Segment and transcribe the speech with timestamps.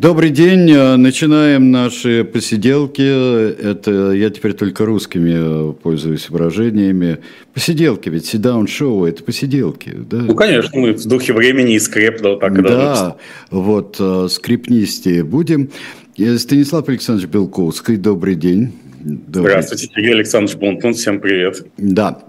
[0.00, 0.70] Добрый день.
[0.70, 3.02] Э, начинаем наши посиделки.
[3.02, 5.34] Это я теперь только русскими
[5.70, 7.18] э, пользуюсь выражениями.
[7.52, 9.90] Посиделки, ведь sit-down шоу это посиделки.
[9.94, 10.16] Да?
[10.22, 13.16] Ну, конечно, мы в духе времени и скреп, да, так и Да,
[13.50, 15.68] вот э, скрипнисти будем.
[16.16, 18.72] Станислав Александрович Белковский, добрый день.
[19.00, 19.52] Добрый.
[19.52, 21.66] Здравствуйте, Сергей Александрович Бонтон, всем привет.
[21.76, 22.22] Да,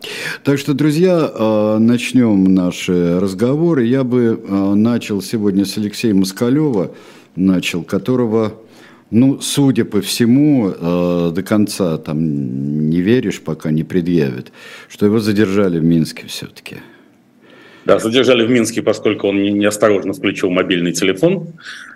[0.43, 3.85] так что, друзья, начнем наши разговоры.
[3.85, 4.37] Я бы
[4.75, 6.91] начал сегодня с Алексея Москалева,
[7.35, 8.53] начал, которого,
[9.09, 14.51] ну, судя по всему, э, до конца там не веришь, пока не предъявят,
[14.89, 16.77] что его задержали в Минске все-таки.
[17.85, 21.47] Да, задержали в Минске, поскольку он неосторожно включил мобильный телефон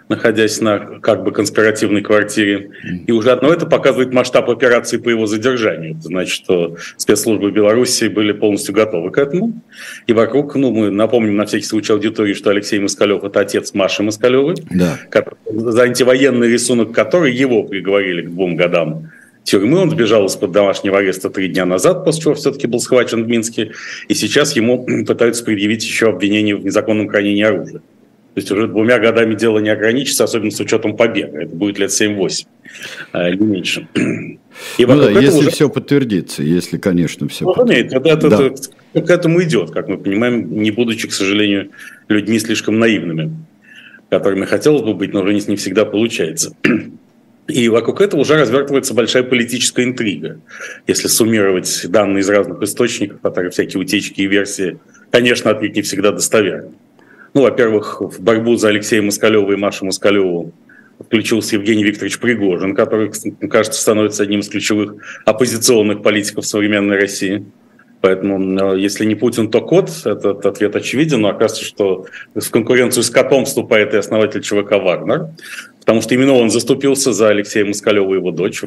[0.10, 2.72] находясь на как бы конспиративной квартире.
[3.08, 5.92] И уже одно это показывает масштаб операции по его задержанию.
[5.94, 9.62] Это значит, что спецслужбы Беларуси были полностью готовы к этому.
[10.08, 14.04] И вокруг, ну, мы напомним на всякий случай аудитории, что Алексей Москалев– это отец Маши
[14.04, 15.00] Москалевой, да.
[15.50, 19.12] за антивоенный рисунок которой его приговорили к двум годам
[19.44, 19.80] тюрьмы.
[19.80, 23.72] Он сбежал из-под домашнего ареста три дня назад, после чего все-таки был схвачен в Минске.
[24.08, 27.82] И сейчас ему пытаются предъявить еще обвинение в незаконном хранении оружия.
[28.36, 31.44] То есть уже двумя годами дело не ограничится, особенно с учетом побега.
[31.44, 32.46] Это будет лет 7-8,
[33.14, 33.88] а, или меньше.
[34.78, 35.52] И ну да, если уже...
[35.52, 37.98] все подтвердится, если, конечно, все ну, подтвердится.
[37.98, 38.52] Это, это, да.
[38.94, 41.72] это, к этому идет, как мы понимаем, не будучи, к сожалению,
[42.10, 43.32] людьми слишком наивными,
[44.10, 46.58] которыми хотелось бы быть, но уже не, всегда получается.
[47.48, 50.42] И вокруг этого уже развертывается большая политическая интрига.
[50.88, 54.78] Если суммировать данные из разных источников, которые всякие утечки и версии,
[55.10, 56.74] конечно, отнюдь не всегда достоверны.
[57.36, 60.54] Ну, во-первых, в борьбу за Алексея Москалева и Машу Москалеву
[61.06, 63.12] включился Евгений Викторович Пригожин, который,
[63.50, 64.96] кажется, становится одним из ключевых
[65.26, 67.46] оппозиционных политиков современной России.
[68.00, 69.90] Поэтому, э, если не Путин, то кот.
[70.06, 71.22] Этот ответ очевиден.
[71.22, 75.28] Но оказывается, что в конкуренцию с котом вступает и основатель ЧВК «Вагнер»,
[75.82, 78.64] потому что именно он заступился за Алексея Москалева и его дочь.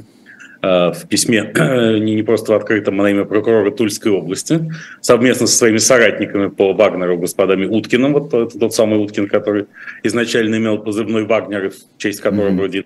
[0.60, 1.52] Э, в письме
[2.00, 4.68] не, не просто в открытом, а на имя прокурора Тульской области,
[5.00, 9.66] совместно со своими соратниками по Вагнеру, господами Уткиным, вот это тот самый Уткин, который
[10.02, 12.56] изначально имел позывной Вагнер, в честь которого mm-hmm.
[12.56, 12.82] вроде и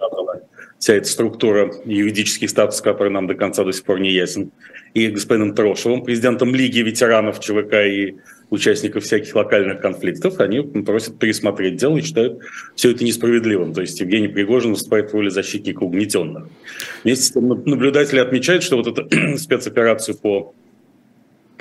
[0.82, 4.50] вся эта структура, юридический статус, который нам до конца до сих пор не ясен,
[4.94, 8.16] и господином Трошевым, президентом Лиги ветеранов ЧВК и
[8.50, 12.40] участников всяких локальных конфликтов, они просят пересмотреть дело и считают
[12.74, 13.74] все это несправедливым.
[13.74, 16.48] То есть Евгений Пригожин выступает в роли защитника угнетенных.
[17.04, 20.52] Вместе с тем наблюдатели отмечают, что вот эту спецоперацию по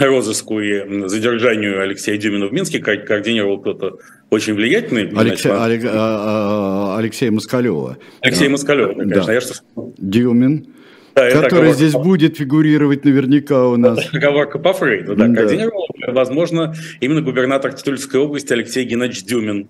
[0.06, 5.10] розыску и задержанию Алексея Дюмина в Минске координировал кто-то очень влиятельный.
[5.16, 7.98] Алексей, значит, а, а, Алексей Москалева.
[8.22, 9.26] Алексей Москалев, конечно.
[9.26, 9.34] Да.
[9.34, 9.54] Я что...
[9.98, 10.68] Дюмин.
[11.14, 14.00] Да, который здесь будет фигурировать наверняка у нас.
[14.00, 15.28] Это оговорка по Фрейду, да.
[15.28, 15.36] да.
[15.36, 19.70] Координировал, возможно, именно губернатор Тульской области Алексей Геннадьевич Дюмин,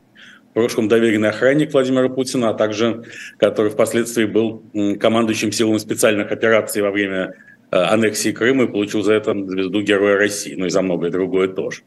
[0.51, 3.03] в прошлом доверенный охранник Владимира Путина, а также
[3.37, 4.63] который впоследствии был
[4.99, 7.35] командующим силами специальных операций во время
[7.77, 11.81] аннексии Крыма и получил за это звезду Героя России, ну и за многое другое тоже.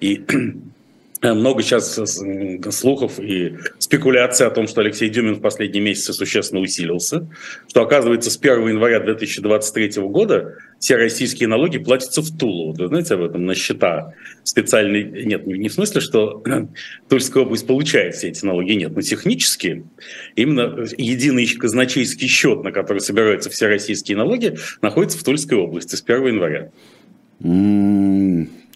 [0.00, 0.75] И Э,
[1.22, 6.60] много сейчас э, слухов и спекуляций о том, что Алексей Дюмин в последние месяцы существенно
[6.60, 7.28] усилился,
[7.68, 12.74] что, оказывается, с 1 января 2023 года все российские налоги платятся в Тулу.
[12.74, 13.46] Вы знаете об этом?
[13.46, 14.12] На счета
[14.44, 15.24] специальные...
[15.24, 16.42] Нет, не в смысле, что
[17.08, 19.84] Тульская область получает все эти налоги, нет, но технически
[20.34, 26.02] именно единый казначейский счет, на который собираются все российские налоги, находится в Тульской области с
[26.02, 26.70] 1 января.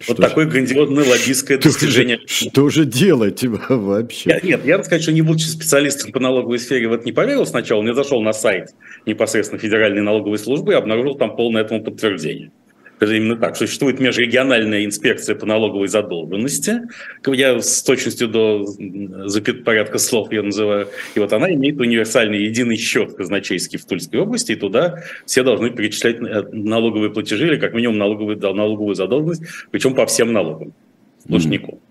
[0.07, 2.21] Вот что такое грандиозное лоббистское достижение.
[2.27, 4.31] Же, что же делать вообще?
[4.31, 7.47] Я, нет, я сказать, что не будучи специалистом по налоговой сфере, в это не поверил
[7.47, 8.71] сначала, не зашел на сайт
[9.05, 12.51] непосредственно Федеральной налоговой службы и обнаружил там полное этому подтверждение.
[13.01, 13.57] Это именно так.
[13.57, 16.83] Существует межрегиональная инспекция по налоговой задолженности.
[17.27, 18.67] Я с точностью до
[19.65, 20.89] порядка слов ее называю.
[21.15, 25.71] И вот она имеет универсальный единый счет казначейский в Тульской области, и туда все должны
[25.71, 30.75] перечислять э, налоговые платежи или как минимум налоговую, налоговую задолженность, причем по всем налогам
[31.25, 31.77] должников.
[31.77, 31.90] Mm-hmm.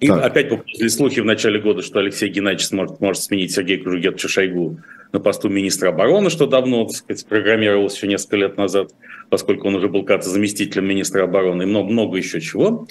[0.00, 0.24] И так.
[0.24, 4.80] опять поползли слухи в начале года, что Алексей Геннадьевич сможет, может сменить Сергея Кружгетовича Шойгу
[5.12, 8.92] на посту министра обороны, что давно, так сказать, программировалось еще несколько лет назад,
[9.28, 12.86] поскольку он уже был, кажется, заместителем министра обороны, и много, много еще чего.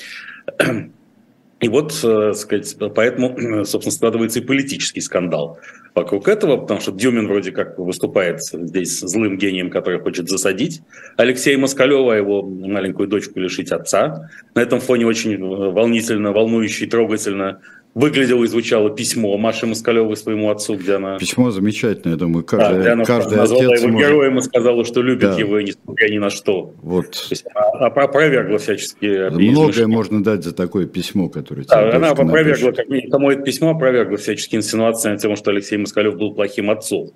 [1.60, 5.60] И вот, э, сказать, поэтому, собственно, складывается и политический скандал
[5.94, 10.82] вокруг этого, потому что Дюмин вроде как выступает здесь злым гением, который хочет засадить
[11.18, 14.30] Алексея Москалева, его маленькую дочку лишить отца.
[14.56, 17.60] На этом фоне очень волнительно, волнующе и трогательно
[17.96, 21.18] выглядело и звучало письмо Маши Москалевой своему отцу, где она...
[21.18, 24.08] Письмо замечательное, я думаю, каждый, да, где она каждый назвала отец его может...
[24.08, 25.36] героем и сказала, что любит да.
[25.38, 26.74] его, несмотря ни на что.
[26.82, 27.12] Вот.
[27.12, 29.30] То есть она опровергла всячески...
[29.32, 34.18] Многое можно дать за такое письмо, которое да, она опровергла, как кому это письмо опровергла
[34.18, 37.12] всяческие инсинуации на тему, что Алексей Москалев был плохим отцом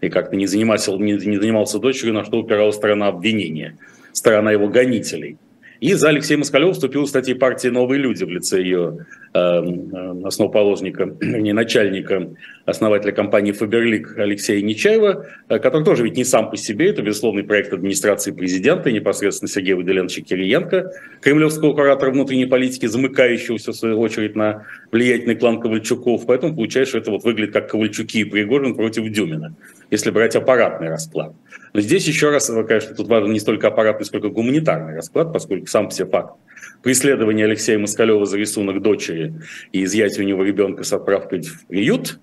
[0.00, 3.78] и как-то не занимался, не, не занимался дочерью, на что упирала сторона обвинения,
[4.12, 5.38] сторона его гонителей.
[5.80, 11.06] И за Алексеем Москалевым вступила, кстати, партия «Новые люди» в лице ее э, э основоположника,
[11.20, 12.28] не начальника,
[12.66, 17.44] основателя компании «Фаберлик» Алексея Нечаева, э, который тоже ведь не сам по себе, это, безусловный
[17.44, 20.92] проект администрации президента и непосредственно Сергея Выделеновича Кириенко,
[21.22, 26.26] кремлевского куратора внутренней политики, замыкающегося, в свою очередь, на влиятельный клан Ковальчуков.
[26.26, 29.54] Поэтому получается, что это вот выглядит как Ковальчуки и Пригожин против Дюмина,
[29.90, 31.32] если брать аппаратный расклад.
[31.72, 35.88] Но здесь еще раз, конечно, тут важен не столько аппаратный, сколько гуманитарный расклад, поскольку сам
[35.90, 36.34] все факт
[36.82, 39.34] преследования Алексея Москалева за рисунок дочери
[39.72, 42.18] и изъятие у него ребенка с отправкой в приют,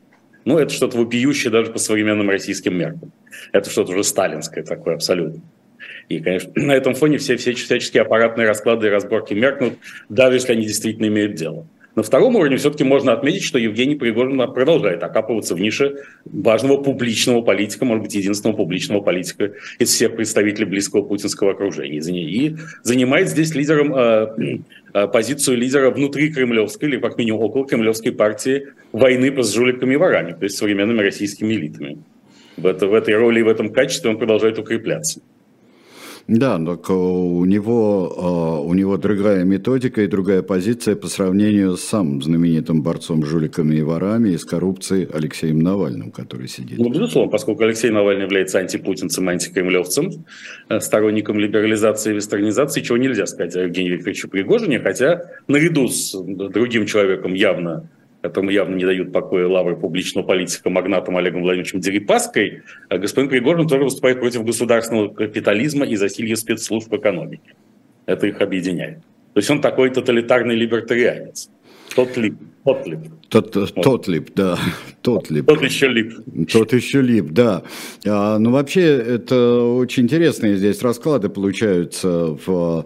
[0.46, 3.12] ну, это что-то вопиющее даже по современным российским меркам.
[3.52, 5.42] Это что-то уже сталинское такое абсолютно.
[6.10, 9.74] И, конечно, на этом фоне все, все всяческие аппаратные расклады и разборки меркнут,
[10.10, 11.68] даже если они действительно имеют дело.
[11.98, 17.42] На втором уровне все-таки можно отметить, что Евгений Пригожин продолжает окапываться в нише важного публичного
[17.42, 21.98] политика, может быть, единственного публичного политика из всех представителей близкого путинского окружения.
[21.98, 24.60] И занимает здесь лидером э,
[24.94, 29.98] э, позицию лидера внутри кремлевской или, как минимум, около кремлевской партии войны с жуликами и
[29.98, 31.98] ворами, то есть современными российскими элитами.
[32.58, 35.20] В, это, в этой роли и в этом качестве он продолжает укрепляться.
[36.28, 41.84] Да, но у него, а, у него другая методика и другая позиция по сравнению с
[41.84, 46.80] самым знаменитым борцом с жуликами и ворами и с коррупцией Алексеем Навальным, который сидит.
[46.80, 50.26] Ну, безусловно, поскольку Алексей Навальный является антипутинцем, антикремлевцем,
[50.68, 56.12] э, сторонником либерализации и вестернизации, чего нельзя сказать о Евгении Викторовиче Пригожине, хотя наряду с
[56.14, 57.90] другим человеком явно
[58.22, 63.68] которому явно не дают покоя лавры публичного политика магнатом Олегом Владимировичем Дерипаской, а господин Пригожин
[63.68, 67.56] тоже выступает против государственного капитализма и засилья спецслужб экономики.
[68.06, 69.00] Это их объединяет.
[69.34, 71.50] То есть он такой тоталитарный либертарианец.
[71.96, 72.36] Тот либ.
[72.64, 73.00] Тот либ.
[73.30, 73.74] Тот, вот.
[73.82, 74.58] тот лип, да.
[75.02, 75.46] Тот лип.
[75.46, 76.14] Тот еще лип.
[76.52, 77.64] Тот еще лип, да.
[78.06, 82.86] А, ну, вообще, это очень интересные здесь расклады получаются, в,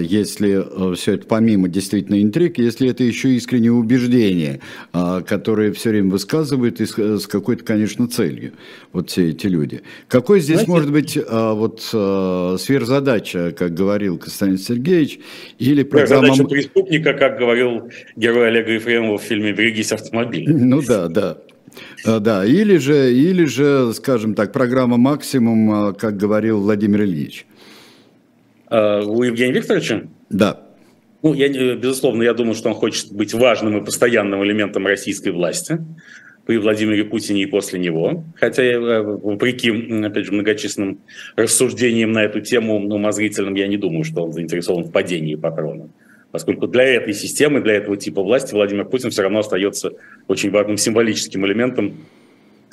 [0.00, 4.60] если а, все это помимо действительно интриг, если это еще искреннее убеждение,
[4.92, 8.52] а, которое все время высказывают и с, какой-то, конечно, целью,
[8.92, 9.82] вот все эти люди.
[10.08, 15.20] Какой здесь Знаете, может быть а, вот а, сверхзадача, как говорил Константин Сергеевич,
[15.58, 16.26] или программа...
[16.26, 20.52] Задача преступника, как говорил герой Олега Ефремова в фильме берегись автомобиля.
[20.72, 21.38] Ну да, да.
[22.04, 27.46] А, да, или же, или же, скажем так, программа «Максимум», а, как говорил Владимир Ильич.
[28.72, 30.04] А, у Евгения Викторовича?
[30.30, 30.60] Да.
[31.22, 35.78] Ну, я, безусловно, я думаю, что он хочет быть важным и постоянным элементом российской власти
[36.46, 38.24] при Владимире Путине и после него.
[38.34, 39.70] Хотя, э, вопреки,
[40.04, 41.00] опять же, многочисленным
[41.36, 45.90] рассуждениям на эту тему, ну, умозрительным, я не думаю, что он заинтересован в падении патрона
[46.32, 49.92] поскольку для этой системы, для этого типа власти Владимир Путин все равно остается
[50.28, 51.92] очень важным символическим элементом,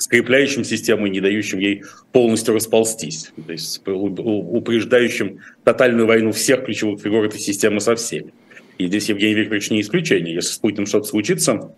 [0.00, 7.00] скрепляющим систему и не дающим ей полностью расползтись, то есть упреждающим тотальную войну всех ключевых
[7.02, 8.32] фигур этой системы со всеми.
[8.78, 10.34] И здесь Евгений Викторович не исключение.
[10.34, 11.74] Если с Путиным что-то случится,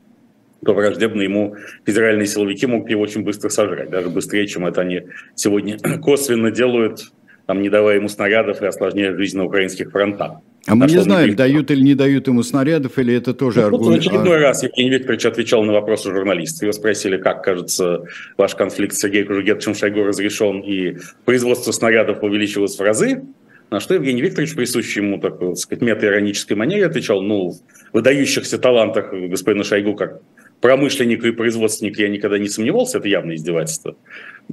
[0.64, 5.02] то враждебно ему федеральные силовики могут его очень быстро сожрать, даже быстрее, чем это они
[5.34, 7.12] сегодня косвенно делают,
[7.46, 10.36] там, не давая ему снарядов и осложняя жизнь на украинских фронтах.
[10.66, 14.04] А мы не знаем, дают или не дают ему снарядов, или это тоже ну, аргумент.
[14.04, 16.62] В очередной раз Евгений Викторович отвечал на вопросы журналистов.
[16.62, 18.04] Его спросили, как, кажется,
[18.36, 23.22] ваш конфликт с Сергеем Кужугетовичем Шойгу разрешен, и производство снарядов увеличилось в разы.
[23.70, 27.60] На что Евгений Викторович, присущий ему такой, так сказать, мета-иронической манере, отвечал, ну, в
[27.92, 30.20] выдающихся талантах господина Шойгу как
[30.60, 33.96] промышленника и производственника я никогда не сомневался, это явное издевательство.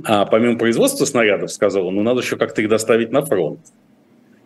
[0.03, 3.59] А помимо производства снарядов, сказал он, ну, надо еще как-то их доставить на фронт.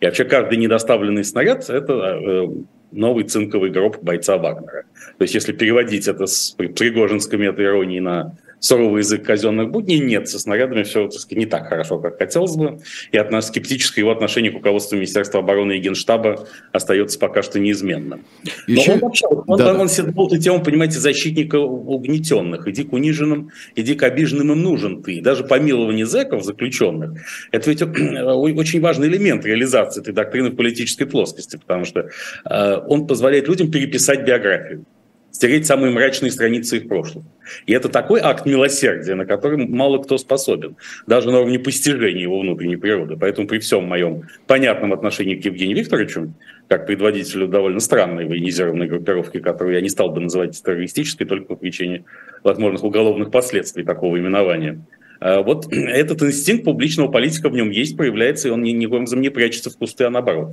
[0.08, 2.48] Вообще каждый недоставленный снаряд– это э,
[2.92, 4.84] новый цинковый гроб бойца Вагнера.
[5.18, 10.38] То есть если переводить это с пригожинской мета-иронии на суровый язык казенных будней, нет, со
[10.38, 12.78] снарядами все так сказать, не так хорошо, как хотелось бы.
[13.12, 17.60] И от нас скептическое его отношение к руководству Министерства обороны и Генштаба остается пока что
[17.60, 18.24] неизменным.
[18.66, 18.88] Еще...
[18.88, 19.74] Но он вообще, он, да.
[19.74, 22.66] он, он всегда эту тему, понимаете, защитника угнетенных.
[22.66, 25.16] Иди к униженным, иди к обиженным им нужен ты.
[25.16, 27.20] И даже помилование зэков, заключенных,
[27.52, 32.08] это ведь очень важный элемент реализации этой доктрины в политической плоскости, потому что
[32.48, 34.86] э, он позволяет людям переписать биографию.
[35.34, 37.26] Стереть самые мрачные страницы их прошлого.
[37.66, 40.76] И это такой акт милосердия, на который мало кто способен,
[41.08, 43.16] даже на уровне постижения его внутренней природы.
[43.20, 46.32] Поэтому при всем моем понятном отношении к Евгению Викторовичу,
[46.68, 51.56] как предводителю довольно странной военизированной группировки, которую я не стал бы называть террористической только по
[51.56, 52.04] причине
[52.44, 54.86] возможных уголовных последствий такого именования,
[55.18, 59.30] а вот этот инстинкт публичного политика в нем есть, проявляется, и он никоим образом не
[59.30, 60.52] прячется в кусты, а наоборот.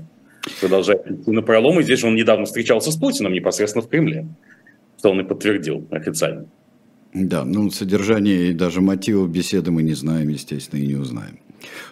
[0.59, 4.25] Продолжает на пролом, и здесь же он недавно встречался с Путиным непосредственно в Кремле
[5.01, 6.45] что он и подтвердил официально.
[7.11, 11.39] Да, ну содержание и даже мотивов беседы мы не знаем, естественно, и не узнаем.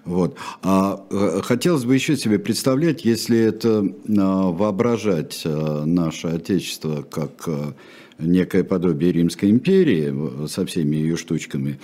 [0.06, 0.38] Вот.
[0.62, 7.48] А э, хотелось бы еще себе представлять, если это а, воображать а, наше Отечество как
[7.48, 7.74] а,
[8.20, 11.80] некое подобие Римской империи со всеми ее штучками,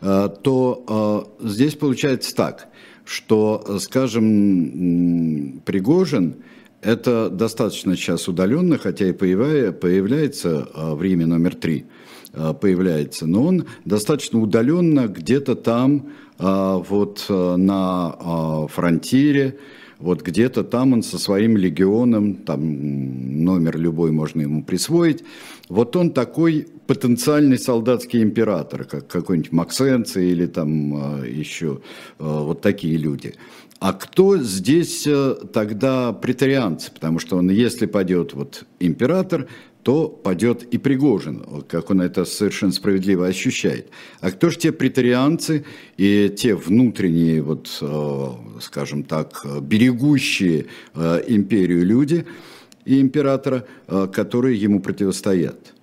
[0.00, 2.68] то здесь получается так,
[3.04, 6.36] что, скажем, Пригожин–
[6.82, 11.86] это достаточно сейчас удаленно, хотя и появляется а, в Риме номер три,
[12.32, 19.58] а, появляется, но он достаточно удаленно где-то там, а, вот на фронтире,
[20.00, 25.22] вот где-то там он со своим легионом, там номер любой можно ему присвоить,
[25.68, 31.80] вот он такой потенциальный солдатский император, как какой-нибудь Максенци или там еще
[32.18, 33.36] вот такие люди.
[33.82, 36.92] А кто здесь э, тогда претарианцы?
[36.92, 39.48] Потому что он, если пойдет вот император,
[39.82, 43.88] то пойдет и Пригожин, как он это совершенно справедливо ощущает.
[44.20, 45.64] А кто же те претарианцы
[45.96, 48.26] и те внутренние, вот, э,
[48.60, 52.24] скажем так, берегущие э, империю люди
[52.84, 53.66] и императора,
[54.12, 55.74] которые ему противостоят?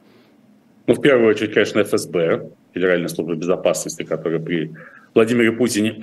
[0.87, 4.71] Ну, в первую очередь, конечно, ФСБ, Федеральная служба безопасности, которая при
[5.13, 5.99] Владимире Путине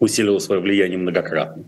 [0.00, 1.64] усилила свое влияние многократно.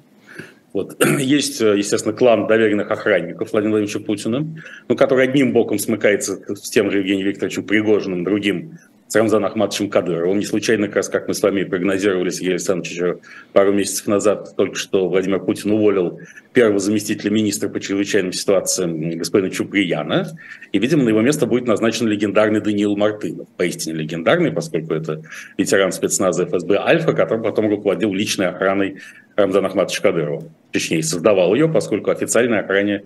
[0.72, 0.96] Вот.
[1.18, 4.46] Есть, естественно, клан доверенных охранников Владимира Владимировича Путина,
[4.88, 8.78] ну, который одним боком смыкается с тем же Евгением Викторовичем Пригожиным, другим
[9.12, 10.38] с Рамзаном Ахматовичем Кадыровым.
[10.38, 13.18] Не случайно, как раз как мы с вами прогнозировали, Сергей Александрович,
[13.52, 16.18] пару месяцев назад, только что Владимир Путин уволил
[16.54, 20.28] первого заместителя министра по чрезвычайным ситуациям господина Чуприяна,
[20.72, 23.48] и, видимо, на его место будет назначен легендарный Даниил Мартынов.
[23.58, 25.20] Поистине легендарный, поскольку это
[25.58, 28.96] ветеран спецназа ФСБ «Альфа», который потом руководил личной охраной
[29.36, 30.42] Рамзана Ахматовича Кадырова.
[30.70, 33.02] Точнее, создавал ее, поскольку официальной охране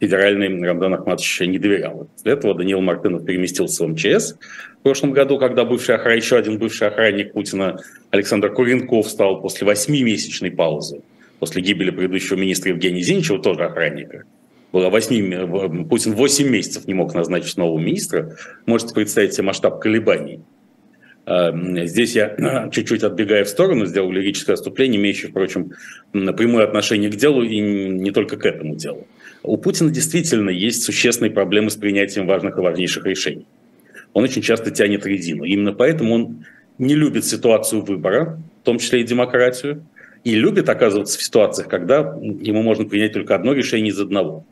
[0.00, 2.08] федеральный Рамзан Ахматович не доверял.
[2.14, 4.36] После этого Даниил Мартынов переместился в МЧС
[4.80, 6.16] в прошлом году, когда бывший охран...
[6.16, 7.78] еще один бывший охранник Путина
[8.10, 11.02] Александр Куренков стал после восьмимесячной паузы,
[11.38, 14.24] после гибели предыдущего министра Евгения Зиничева, тоже охранника.
[14.72, 18.36] Было 8, Путин 8 месяцев не мог назначить нового министра.
[18.64, 20.40] Можете представить себе масштаб колебаний.
[21.26, 21.52] А,
[21.84, 25.72] здесь я чуть-чуть отбегая в сторону, сделал лирическое отступление, имеющее, впрочем,
[26.12, 29.06] прямое отношение к делу и не только к этому делу.
[29.42, 33.46] У Путина действительно есть существенные проблемы с принятием важных и важнейших решений.
[34.12, 35.44] Он очень часто тянет резину.
[35.44, 36.44] Именно поэтому он
[36.78, 39.84] не любит ситуацию выбора, в том числе и демократию,
[40.24, 44.44] и любит оказываться в ситуациях, когда ему можно принять только одно решение из одного.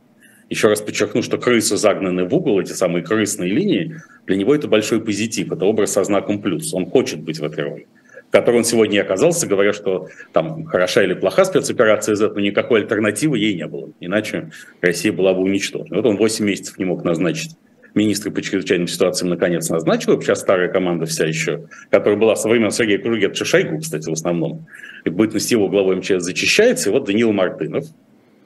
[0.48, 3.96] Еще раз подчеркну, что крысы загнаны в угол, эти самые крысные линии,
[4.26, 6.72] для него это большой позитив, это образ со знаком плюс.
[6.72, 7.86] Он хочет быть в этой роли
[8.28, 12.40] в которой он сегодня и оказался, говоря, что там хороша или плоха спецоперация Z, но
[12.40, 13.90] никакой альтернативы ей не было.
[14.00, 14.50] Иначе
[14.82, 15.96] Россия была бы уничтожена.
[15.96, 17.56] Вот он 8 месяцев не мог назначить
[17.94, 20.20] министра по чрезвычайным ситуациям наконец назначил.
[20.20, 24.66] Сейчас старая команда вся еще, которая была со времен Сергея Кругетовича Шойгу, кстати, в основном.
[25.04, 26.90] И бытность его главой МЧС зачищается.
[26.90, 27.86] И вот Даниил Мартынов,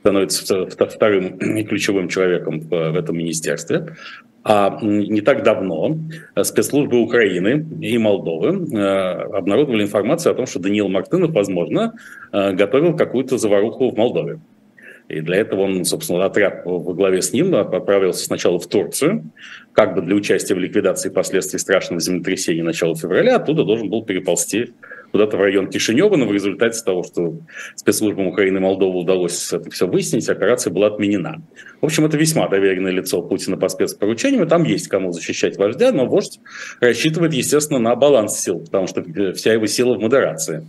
[0.02, 3.94] становится вторым ключевым человеком в этом министерстве.
[4.44, 5.96] А не так давно
[6.42, 8.78] спецслужбы Украины и Молдовы э,
[9.36, 11.94] обнародовали информацию о том, что Даниил Мартынов, возможно,
[12.32, 14.40] э, готовил какую-то заваруху в Молдове.
[15.08, 19.30] И для этого он, собственно, отряд во главе с ним отправился сначала в Турцию,
[19.72, 24.72] как бы для участия в ликвидации последствий страшного землетрясения начала февраля, оттуда должен был переползти
[25.12, 27.36] куда-то в район Кишинева, но в результате того, что
[27.76, 31.42] спецслужбам Украины и Молдовы удалось это все выяснить, операция была отменена.
[31.82, 35.92] В общем, это весьма доверенное лицо Путина по спецпоручениям, и там есть кому защищать вождя,
[35.92, 36.40] но вождь
[36.80, 39.04] рассчитывает, естественно, на баланс сил, потому что
[39.34, 40.66] вся его сила в модерации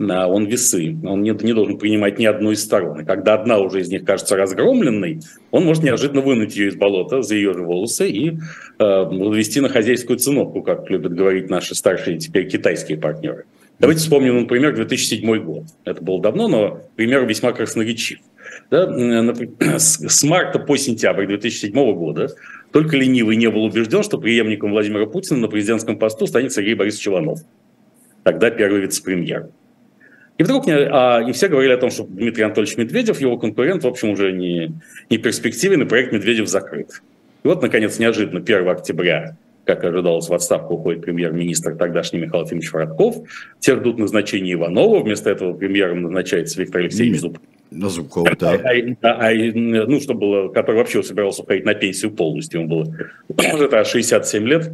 [0.00, 3.00] он весы, он не, не должен принимать ни одну из сторон.
[3.00, 7.20] И когда одна уже из них кажется разгромленной, он может неожиданно вынуть ее из болота
[7.20, 8.38] за ее же волосы и
[8.78, 13.44] э, на хозяйскую циновку, как любят говорить наши старшие теперь китайские партнеры.
[13.78, 15.64] Давайте вспомним, например, 2007 год.
[15.84, 18.20] Это было давно, но пример весьма красноречив.
[18.70, 18.86] Да?
[19.78, 22.28] С марта по сентябрь 2007 года
[22.72, 27.08] только ленивый не был убежден, что преемником Владимира Путина на президентском посту станет Сергей Борисович
[27.08, 27.40] Иванов,
[28.22, 29.50] тогда первый вице-премьер.
[30.40, 33.84] И вдруг не, а, и все говорили о том, что Дмитрий Анатольевич Медведев, его конкурент,
[33.84, 34.72] в общем, уже не,
[35.10, 37.02] не перспективен, и проект Медведев закрыт.
[37.44, 42.70] И вот, наконец, неожиданно 1 октября как ожидалось, в отставку уходит премьер-министр тогдашний Михаил Ефимович
[42.70, 43.16] Фродков.
[43.60, 47.38] Все ждут назначения Иванова, вместо этого премьером назначается Виктор Алексеевич Зуб.
[47.70, 48.54] Зубков, да.
[48.54, 48.70] А,
[49.02, 52.94] а, а, ну, что было, который вообще собирался уходить на пенсию полностью, он был
[53.36, 54.72] это 67 лет,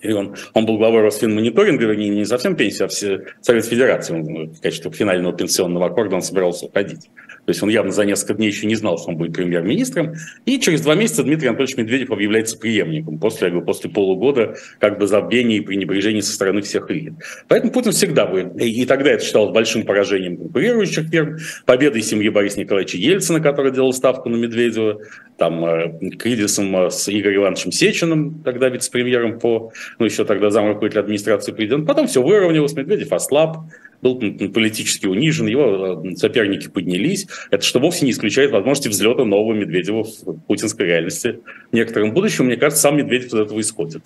[0.00, 4.14] и он, он был главой Росфинмониторинга, вернее, не совсем пенсия, а все, Совет Федерации.
[4.14, 7.10] Он, в качестве финального пенсионного аккорда он собирался уходить.
[7.48, 10.12] То есть он явно за несколько дней еще не знал, что он будет премьер-министром.
[10.44, 15.56] И через два месяца Дмитрий Анатольевич Медведев объявляется преемником после, после полугода как бы забвения
[15.56, 17.14] и пренебрежения со стороны всех элит.
[17.48, 22.60] Поэтому Путин всегда будет, и тогда это считалось большим поражением конкурирующих фирм, победой семьи Бориса
[22.60, 25.00] Николаевича Ельцина, который делал ставку на Медведева,
[25.38, 30.70] там, э, кризисом э, с Игорем Ивановичем Сечиным, тогда вице-премьером по, ну, еще тогда зам
[30.70, 31.86] администрации президента.
[31.86, 33.58] Потом все выровнялось, Медведев ослаб,
[34.02, 37.26] был политически унижен, его э, соперники поднялись.
[37.50, 41.40] Это что вовсе не исключает возможности взлета нового Медведева в путинской реальности.
[41.70, 44.04] В некотором будущем, мне кажется, сам Медведев из этого исходит.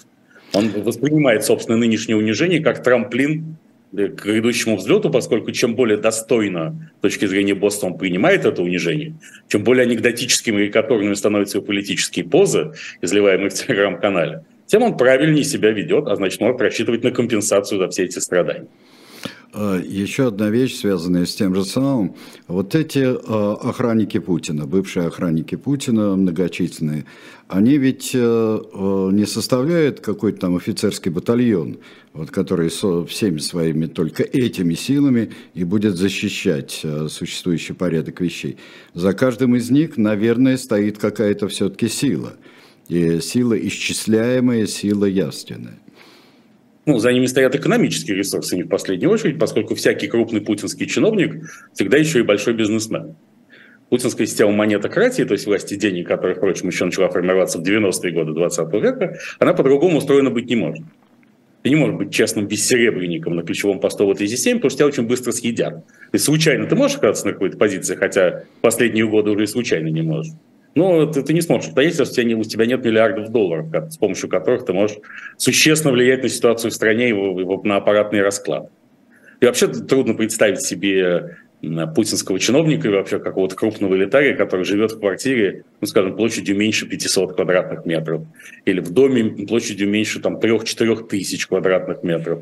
[0.54, 3.56] Он воспринимает собственное нынешнее унижение как трамплин
[3.92, 9.14] к грядущему взлету, поскольку чем более достойно с точки зрения босса он принимает это унижение,
[9.48, 12.72] чем более анекдотическими и карикатурными становятся его политические позы,
[13.02, 17.88] изливаемые в телеграм-канале, тем он правильнее себя ведет, а значит, может рассчитывать на компенсацию за
[17.91, 18.69] все эти страдания.
[19.52, 22.14] А, еще одна вещь, связанная с тем же самым.
[22.49, 27.05] Вот эти а, охранники Путина, бывшие охранники Путина, многочисленные,
[27.49, 31.81] они ведь э, э, не составляют какой-то там офицерский батальон,
[32.14, 38.57] вот, который всеми своими только этими силами и будет защищать э, существующий порядок вещей.
[38.95, 42.33] За каждым из них, наверное, стоит какая-то все-таки сила.
[42.92, 45.78] И сила исчисляемая, сила явственная
[46.84, 51.49] ну, за ними стоят экономические ресурсы, не в последнюю очередь, поскольку всякий крупный путинский чиновник
[51.72, 53.14] всегда еще и большой бизнесмен.
[53.88, 58.32] Путинская система монетократии, то есть власти денег, которая, впрочем, еще начала формироваться в 90-е годы
[58.32, 60.84] 20 века, она по-другому устроена быть не может.
[61.62, 64.87] Ты не можешь быть честным бессеребренником на ключевом посту в этой системе, потому что тебя
[64.88, 65.84] очень быстро съедят.
[66.11, 70.02] И случайно ты можешь оказаться на какой-то позиции, хотя последние годы уже и случайно не
[70.02, 70.32] можешь.
[70.75, 74.29] Но ты, ты не сможешь обстоятельств, у тебя, у тебя нет миллиардов долларов, с помощью
[74.29, 74.99] которых ты можешь
[75.37, 78.71] существенно влиять на ситуацию в стране и на аппаратный расклад.
[79.41, 81.37] И вообще трудно представить себе
[81.95, 86.88] путинского чиновника и вообще какого-то крупного элитария, который живет в квартире, ну, скажем, площадью меньше
[86.88, 88.23] 500 квадратных метров,
[88.64, 92.41] или в доме площадью меньше там 3-4 тысяч квадратных метров,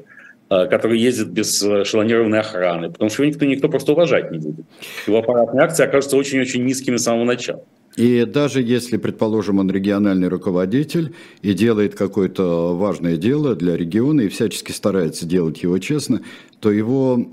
[0.49, 4.39] а, который ездит без э, шалонированной охраны, потому что его никто, никто просто уважать не
[4.39, 4.65] будет.
[5.07, 7.63] Его аппаратные акции окажутся очень-очень низкими с самого начала.
[8.01, 14.29] И даже если, предположим, он региональный руководитель и делает какое-то важное дело для региона и
[14.29, 16.23] всячески старается делать его честно,
[16.61, 17.25] то его э,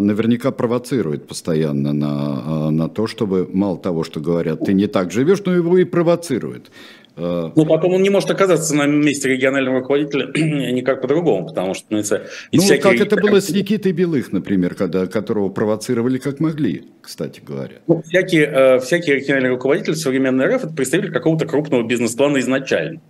[0.00, 5.12] наверняка провоцирует постоянно на, э, на то, чтобы мало того, что говорят, ты не так
[5.12, 6.70] живешь, но его и провоцирует.
[7.16, 10.30] Ну, потом он не может оказаться на месте регионального руководителя
[10.72, 11.86] никак по-другому, потому что...
[11.90, 12.82] Ну, ну всякие...
[12.82, 17.76] как это было с Никитой Белых, например, когда, которого провоцировали как могли, кстати говоря.
[17.86, 23.00] Ну, всякие, э, всякие региональные руководители современной РФ– это представитель какого-то крупного бизнес-плана изначально.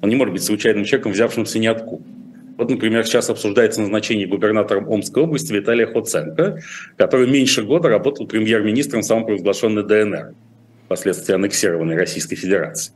[0.00, 2.02] Он не может быть случайным человеком, взявшимся ниоткуда.
[2.56, 6.60] Вот, например, сейчас обсуждается назначение губернатором Омской области Виталия Хоценко,
[6.96, 10.34] который меньше года работал премьер-министром самопровозглашенной ДНР,
[10.84, 12.92] впоследствии аннексированной Российской Федерации.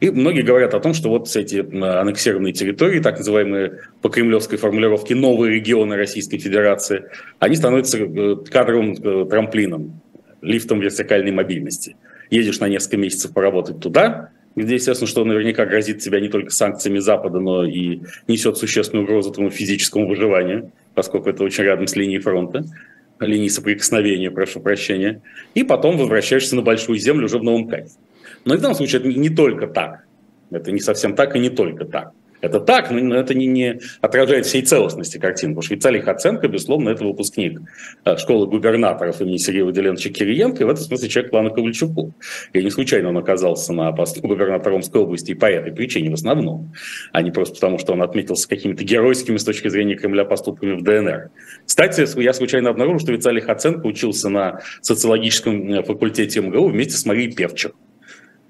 [0.00, 5.14] И многие говорят о том, что вот эти аннексированные территории, так называемые по кремлевской формулировке
[5.14, 7.04] новые регионы Российской Федерации,
[7.38, 10.00] они становятся э, кадровым э, трамплином,
[10.40, 11.96] лифтом вертикальной мобильности.
[12.30, 16.98] Едешь на несколько месяцев поработать туда, где, естественно, что наверняка грозит тебя не только санкциями
[16.98, 22.20] Запада, но и несет существенную угрозу твоему физическому выживанию, поскольку это очень рядом с линией
[22.20, 22.64] фронта,
[23.20, 25.22] линией соприкосновения, прошу прощения.
[25.54, 28.00] И потом возвращаешься на большую землю уже в новом качестве.
[28.44, 30.04] Но в данном случае это не только так.
[30.50, 32.12] Это не совсем так и не только так.
[32.42, 35.52] Это так, но это не, не отражает всей целостности картины.
[35.52, 37.60] Потому что Виталий Хаценко, безусловно, это выпускник
[38.04, 42.12] э, школы губернаторов имени Сергея Выделеновича Кириенко, и в этом смысле человек плана Ковальчуку.
[42.52, 46.14] И не случайно он оказался на посту губернатора Омской области и по этой причине в
[46.14, 46.72] основном,
[47.12, 50.82] а не просто потому, что он отметился какими-то геройскими с точки зрения Кремля поступками в
[50.82, 51.30] ДНР.
[51.64, 57.06] Кстати, я случайно обнаружил, что Виталий Хаценко учился на социологическом э, факультете МГУ вместе с
[57.06, 57.72] Марией Певчер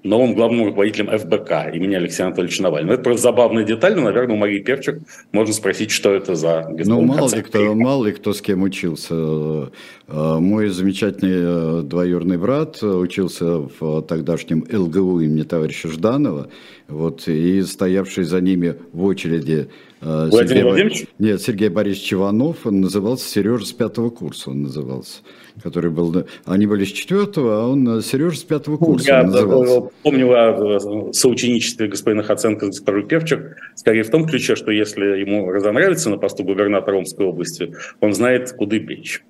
[0.03, 2.91] новым главным руководителем ФБК имени Алексея Анатольевича Навального.
[2.91, 4.99] Ну, это просто забавная деталь, но, наверное, у Марии Перчик
[5.31, 9.15] можно спросить, что это за Ну, мало ли, кто, мало ли кто с кем учился.
[9.15, 16.49] Э, мой замечательный э, двоюродный брат учился в тогдашнем ЛГУ имени товарища Жданова,
[16.87, 19.69] вот, и стоявший за ними в очереди
[20.03, 21.07] Владимир Сергей Владимирович?
[21.19, 25.21] Нет, Сергей Борисович Иванов, он назывался Сережа с пятого курса, он назывался
[25.61, 26.25] который был...
[26.45, 29.89] Они были с четвертого, а он Сережа с пятого курса Я назывался.
[30.01, 35.51] помню о соученичестве господина Хаценко с госпожой Певчик, скорее в том ключе, что если ему
[35.51, 39.23] разонравится на посту губернатора Омской области, он знает, куда печь.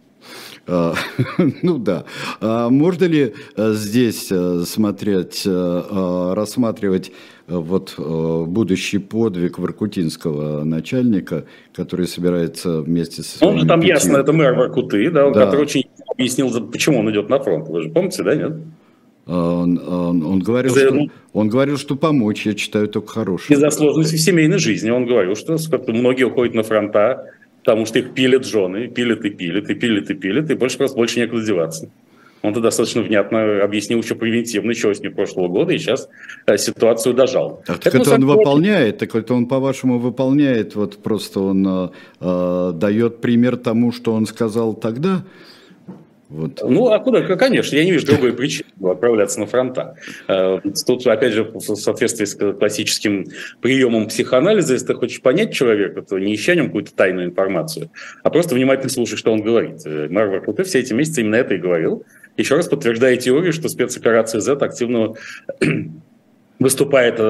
[0.66, 0.96] А,
[1.62, 2.06] ну да.
[2.40, 7.12] А можно ли э, здесь э, смотреть, э, рассматривать
[7.60, 13.62] вот будущий подвиг воркутинского начальника, который собирается вместе со своими...
[13.62, 13.90] Ну, там пяти...
[13.90, 15.46] ясно, это мэр Воркуты, да, да.
[15.46, 17.68] который очень объяснил, почему он идет на фронт.
[17.68, 18.54] Вы же помните, да, нет?
[19.26, 23.58] А, он, он, он, говорил, что, ну, он говорил, что помочь, я читаю только хорошее.
[23.58, 28.14] Из-за сложностей в семейной жизни он говорил, что многие уходят на фронта, потому что их
[28.14, 31.90] пилят жены, пилят и пилят, и пилят и пилят, и больше просто больше некуда деваться.
[32.44, 36.10] Он это достаточно внятно объяснил еще превентивно, еще осенью прошлого года, и сейчас
[36.46, 37.64] э, ситуацию дожал.
[37.66, 41.90] Так, так это, это он выполняет, так это он, по-вашему, выполняет, вот просто он э,
[42.20, 45.24] э, дает пример тому, что он сказал тогда?
[46.34, 46.64] Вот.
[46.68, 47.22] Ну, а куда?
[47.22, 49.98] Конечно, я не вижу другой причины отправляться на фронта.
[50.28, 53.28] Э, тут, опять же, в соответствии с классическим
[53.62, 57.92] приемом психоанализа, если ты хочешь понять человека, то не ища нем какую-то тайную информацию,
[58.24, 59.86] а просто внимательно слушай, что он говорит.
[59.86, 62.04] Э, Мэр Варкуты все эти месяцы именно это и говорил.
[62.36, 65.14] Еще раз подтверждая теорию, что спецоперация Z активно
[66.60, 67.24] выступает э,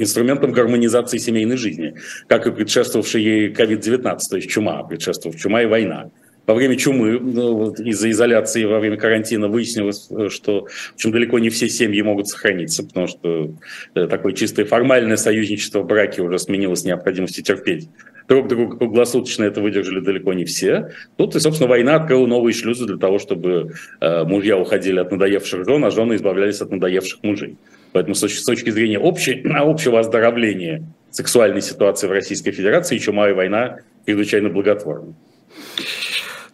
[0.00, 1.94] инструментом гармонизации семейной жизни,
[2.26, 6.10] как и предшествовавший ей COVID-19, то есть чума, предшествовав чума и война
[6.50, 11.48] во время чумы, ну, из-за изоляции во время карантина выяснилось, что в общем, далеко не
[11.48, 13.52] все семьи могут сохраниться, потому что
[13.94, 17.88] э, такое чистое формальное союзничество в браке уже сменилось необходимостью терпеть.
[18.28, 20.90] Друг друга круглосуточно это выдержали далеко не все.
[21.16, 25.64] Тут, и, собственно, война открыла новые шлюзы для того, чтобы э, мужья уходили от надоевших
[25.64, 27.58] жен, а жены избавлялись от надоевших мужей.
[27.92, 30.82] Поэтому с с точки зрения общей, общего оздоровления
[31.12, 35.14] сексуальной ситуации в Российской Федерации чумовая война чрезвычайно благотворна.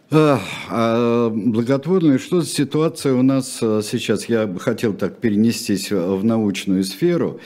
[0.09, 4.29] А благотворная, что за ситуация у нас э, сейчас?
[4.29, 7.41] Я хотел так перенестись в научную сферу.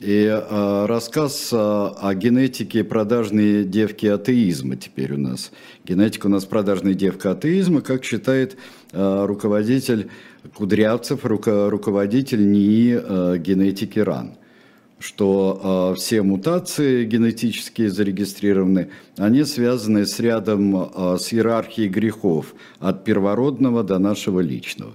[0.00, 5.50] И э, рассказ э, о генетике продажной девки атеизма теперь у нас.
[5.84, 8.56] Генетика у нас продажная девка атеизма, как считает
[8.92, 10.08] руководитель
[10.54, 14.36] Кудрявцев, руководитель НИИ генетики РАН
[15.04, 18.88] что э, все мутации генетически зарегистрированы,
[19.18, 24.94] они связаны с рядом, э, с иерархией грехов, от первородного до нашего личного,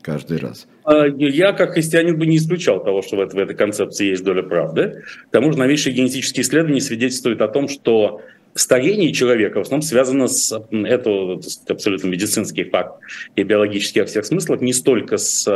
[0.00, 0.66] каждый раз.
[0.84, 4.24] А, я, как христианин, бы не исключал того, что в, этой, в этой концепции есть
[4.24, 5.02] доля правды.
[5.28, 8.22] К тому же новейшие генетические исследования свидетельствуют о том, что
[8.54, 13.00] старение человека в основном связано с, это абсолютно медицинский факт
[13.36, 15.46] и биологический во всех смыслах, не столько с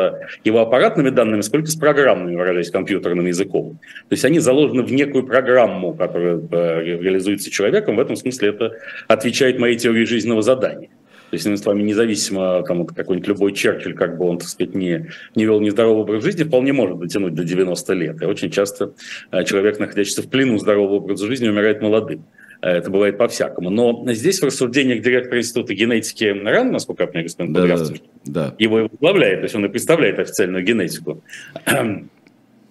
[0.44, 3.78] его аппаратными данными, сколько с программными, выражаясь компьютерным языком.
[4.08, 7.96] То есть они заложены в некую программу, которая э, реализуется человеком.
[7.96, 8.72] В этом смысле это
[9.06, 10.90] отвечает моей теории жизненного задания.
[11.30, 15.10] То есть, с вами независимо, там, какой-нибудь любой Черчилль, как бы он, так сказать, не,
[15.34, 18.22] не вел нездоровый образ жизни, вполне может дотянуть до 90 лет.
[18.22, 18.94] И очень часто
[19.30, 22.24] э, человек, находящийся в плену здорового образа жизни, умирает молодым.
[22.60, 23.70] Э, это бывает по-всякому.
[23.70, 27.84] Но здесь в рассуждениях директора Института генетики РАН, насколько я понимаю, господин да, да,
[28.24, 28.54] да.
[28.58, 31.22] его и возглавляет, то есть он и представляет официальную генетику.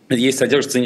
[0.09, 0.79] Есть содержится,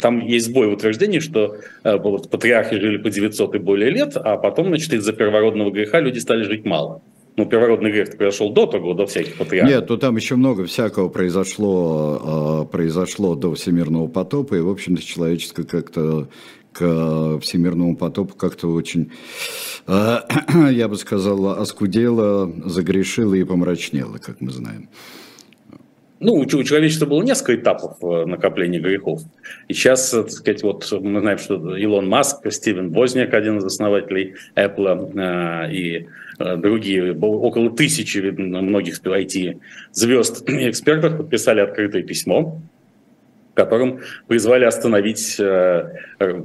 [0.00, 4.38] там есть сбой в утверждении, что э, патриархи жили по 900 и более лет, а
[4.38, 7.02] потом, значит, из-за первородного греха люди стали жить мало.
[7.36, 9.74] Ну, первородный грех произошел до того, до всяких патриархов.
[9.74, 15.02] Нет, то там еще много всякого произошло, э, произошло до всемирного потопа, и, в общем-то,
[15.02, 16.28] человеческое как-то
[16.76, 19.12] к э, всемирному потопу как-то очень,
[19.86, 20.18] э,
[20.70, 24.88] я бы сказал, оскудела, загрешила и помрачнела, как мы знаем.
[26.18, 29.22] Ну, у человечества было несколько этапов э, накопления грехов.
[29.68, 34.34] И сейчас, так сказать, вот мы знаем, что Илон Маск, Стивен Возняк, один из основателей
[34.54, 36.06] Apple, и
[36.38, 42.60] другие, около тысячи многих IT-звезд и экспертов подписали открытое письмо,
[43.56, 45.90] которым призвали остановить э,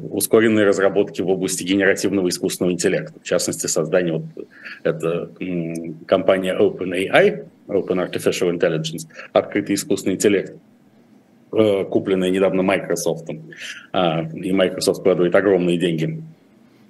[0.09, 3.19] ускоренные разработки в области генеративного искусственного интеллекта.
[3.19, 4.47] В частности, создание вот
[4.83, 5.29] это
[6.07, 10.53] компания OpenAI, Open Artificial Intelligence, открытый искусственный интеллект,
[11.51, 13.29] э, купленная недавно Microsoft.
[13.91, 16.23] А, и Microsoft вкладывает огромные деньги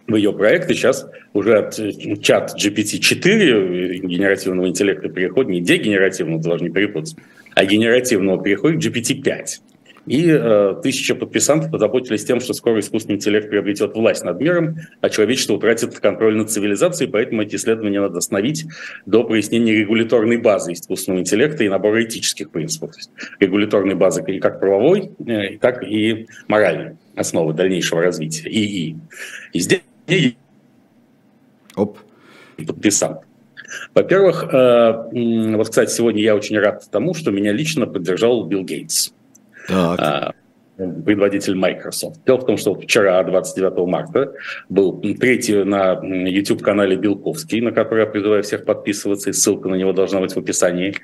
[0.07, 6.43] в ее проект, и сейчас уже от э, чат GPT-4 генеративного интеллекта переходит, не дегенеративного,
[6.43, 7.15] должны перепутать,
[7.55, 9.61] а генеративного переходит к GPT-5.
[10.07, 15.09] И э, тысяча подписантов озаботились тем, что скоро искусственный интеллект приобретет власть над миром, а
[15.09, 18.65] человечество утратит контроль над цивилизацией, поэтому эти исследования надо остановить
[19.05, 22.91] до прояснения регуляторной базы искусственного интеллекта и набора этических принципов.
[22.91, 28.97] То есть регуляторной базы и как правовой, э, так и моральной основы дальнейшего развития ИИ.
[29.53, 29.81] И здесь
[31.75, 31.99] Оп.
[32.57, 33.19] подписант.
[33.93, 39.11] Во-первых, э, вот, кстати, сегодня я очень рад тому, что меня лично поддержал Билл Гейтс.
[39.67, 39.99] Так.
[39.99, 40.33] А,
[40.77, 42.21] предводитель Microsoft.
[42.25, 44.33] Дело в том, что вчера, 29 марта,
[44.69, 49.93] был третий на YouTube-канале Белковский, на который я призываю всех подписываться, и ссылка на него
[49.93, 50.95] должна быть в описании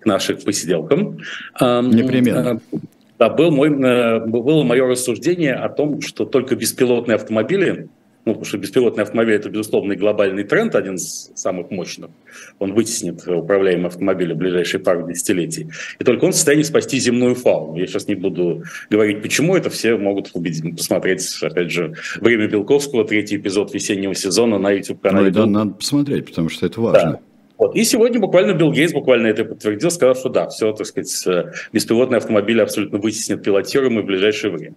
[0.00, 1.18] к нашим посиделкам.
[1.60, 2.60] Непременно.
[2.72, 2.78] А,
[3.18, 7.88] да, был мой, э, было мое рассуждение о том, что только беспилотные автомобили
[8.26, 12.10] ну, потому что беспилотный автомобиль– это, безусловно, глобальный тренд, один из самых мощных.
[12.58, 15.68] Он вытеснит управляемые автомобили в ближайшие пару десятилетий.
[16.00, 17.78] И только он в состоянии спасти земную фауну.
[17.78, 23.04] Я сейчас не буду говорить, почему это, все могут убедить, посмотреть, опять же, «Время Белковского»,
[23.04, 25.28] третий эпизод весеннего сезона на YouTube-канале.
[25.28, 27.12] Ну, да, надо посмотреть, потому что это важно.
[27.12, 27.20] Да.
[27.58, 27.76] Вот.
[27.76, 31.52] И сегодня буквально Билл Гейтс буквально это подтвердил, сказал, что да, все, так сказать, э,
[31.72, 34.74] беспилотные автомобили абсолютно вытеснят пилотируемые в ближайшее время.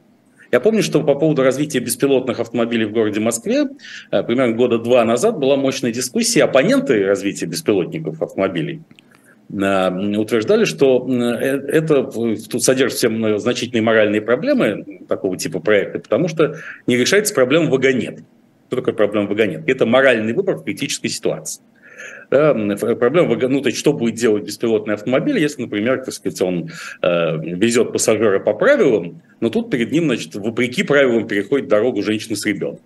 [0.52, 3.68] Я помню, что по поводу развития беспилотных автомобилей в городе Москве
[4.12, 6.44] э, примерно года два назад была мощная дискуссия.
[6.44, 8.82] Оппоненты развития беспилотников автомобилей
[9.52, 16.28] э, утверждали, что э, это тут содержит все значительные моральные проблемы такого типа проекта, потому
[16.28, 16.56] что
[16.88, 18.24] не решается проблема вагонет.
[18.68, 19.68] Что такое проблема вагонет?
[19.68, 21.62] Это моральный выбор в критической ситуации.
[22.30, 26.70] Да, проблема, ну, то есть, что будет делать беспилотный автомобиль, если, например, так сказать, он
[27.02, 32.36] э, везет пассажира по правилам, но тут перед ним, значит, вопреки правилам переходит дорогу женщина
[32.36, 32.86] с ребенком.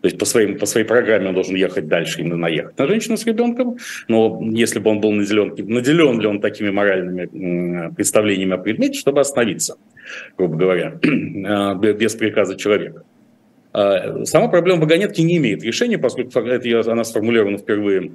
[0.00, 3.16] То есть по, своим, по своей программе он должен ехать дальше и наехать на женщину
[3.16, 3.76] с ребенком,
[4.08, 9.20] но если бы он был наделен, наделен ли он такими моральными представлениями о предмете, чтобы
[9.20, 9.76] остановиться,
[10.38, 13.04] грубо говоря, э, без приказа человека.
[14.24, 18.12] Сама проблема вагонетки не имеет решения, поскольку это, она сформулирована впервые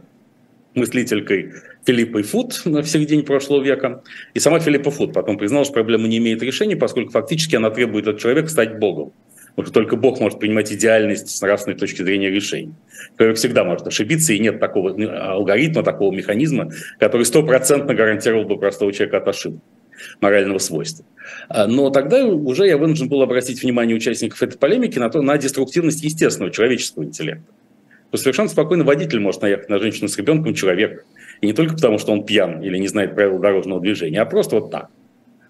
[0.75, 1.53] мыслителькой
[1.85, 4.03] Филиппой Фуд в середине прошлого века.
[4.33, 8.07] И сама Филиппа Фуд потом признала, что проблема не имеет решения, поскольку фактически она требует
[8.07, 9.11] от человека стать Богом.
[9.55, 12.73] Потому что только Бог может принимать идеальность с нравственной точки зрения решений.
[13.17, 14.89] Человек всегда может ошибиться, и нет такого
[15.33, 19.61] алгоритма, такого механизма, который стопроцентно гарантировал бы простого человека от ошибок
[20.21, 21.05] морального свойства.
[21.49, 25.37] А, но тогда уже я вынужден был обратить внимание участников этой полемики на, то, на
[25.37, 27.45] деструктивность естественного человеческого интеллекта.
[28.13, 31.03] То совершенно спокойно водитель может наехать на женщину с ребенком человек.
[31.41, 34.57] И не только потому, что он пьян или не знает правил дорожного движения, а просто
[34.57, 34.89] вот так.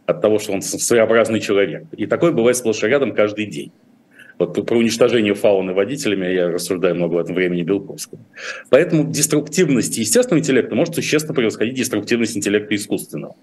[0.05, 1.83] От того, что он своеобразный человек.
[1.91, 3.73] И такое бывает сплошь и рядом каждый день.
[4.39, 8.21] Вот про уничтожение фауны водителями я рассуждаю много в этом времени Белковского.
[8.69, 13.35] Поэтому деструктивность естественного интеллекта может существенно превосходить деструктивность интеллекта искусственного.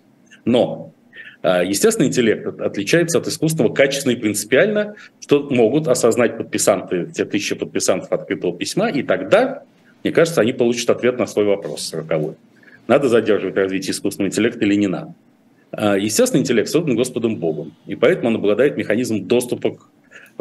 [0.46, 0.94] Но
[1.42, 8.12] естественный интеллект отличается от искусственного качественно и принципиально, что могут осознать подписанты, те тысячи подписантов
[8.12, 9.62] открытого письма, и тогда,
[10.05, 12.35] мне кажется, они получат ответ на свой вопрос сороковой.
[12.87, 15.14] Надо задерживать развитие искусственного интеллекта или не надо.
[15.72, 19.88] А, естественный интеллект создан Господом Богом, и поэтому он обладает механизмом доступа к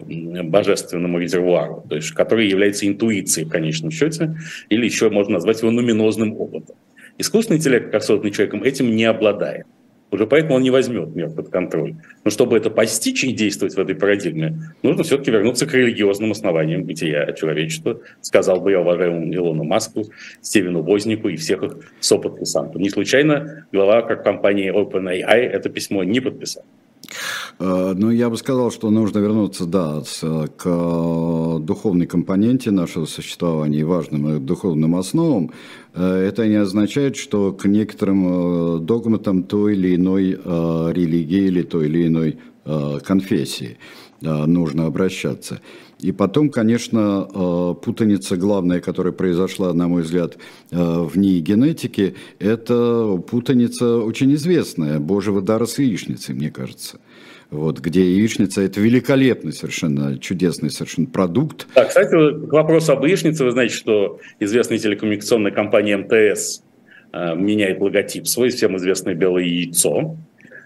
[0.01, 4.35] божественному резервуару, то есть, который является интуицией в конечном счете,
[4.69, 6.75] или еще можно назвать его нуминозным опытом.
[7.17, 9.65] Искусственный интеллект, как созданный человеком, этим не обладает.
[10.11, 11.95] Уже поэтому он не возьмет мир под контроль.
[12.23, 16.83] Но чтобы это постичь и действовать в этой парадигме, нужно все-таки вернуться к религиозным основаниям
[16.83, 20.05] бытия человечества, сказал бы я уважаемому Илону Маску,
[20.41, 22.81] Стивену Вознику и всех их соподписантов.
[22.81, 26.63] Не случайно глава компании OpenAI это письмо не подписал.
[27.59, 33.79] Э, ну, я бы сказал, что нужно вернуться, да, к э, духовной компоненте нашего существования
[33.79, 35.51] и важным э, духовным основам.
[35.93, 40.31] Это не означает, что к некоторым догматам той или иной
[40.93, 42.37] религии или той или иной
[43.03, 43.79] конфессии
[44.21, 45.61] нужно обращаться.
[45.99, 50.37] И потом, конечно, путаница главная, которая произошла, на мой взгляд,
[50.71, 56.99] в ней генетики, это путаница очень известная, Божьего дара с яичницей, мне кажется
[57.51, 61.67] вот, где яичница– это великолепный совершенно, чудесный совершенно продукт.
[61.73, 66.61] Да, кстати, к вопросу об яичнице, вы знаете, что известная телекоммуникационная компания МТС
[67.11, 70.15] э, меняет логотип свой, всем известное белое яйцо.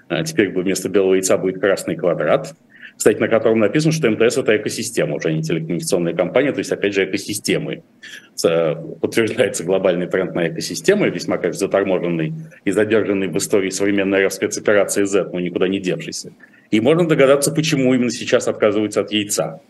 [0.09, 2.53] А теперь вместо белого яйца будет красный квадрат
[2.95, 6.93] кстати, на котором написано, что МТС– это экосистема, уже не телекоммуникационная компания, то есть, опять
[6.93, 7.83] же, экосистемы.
[8.41, 12.33] Подтверждается глобальный тренд на экосистемы, весьма, конечно, заторможенный
[12.65, 16.31] и задержанный в истории современной спецоперации Z, но никуда не девшийся.
[16.71, 19.61] И можно догадаться, почему именно сейчас отказываются от яйца.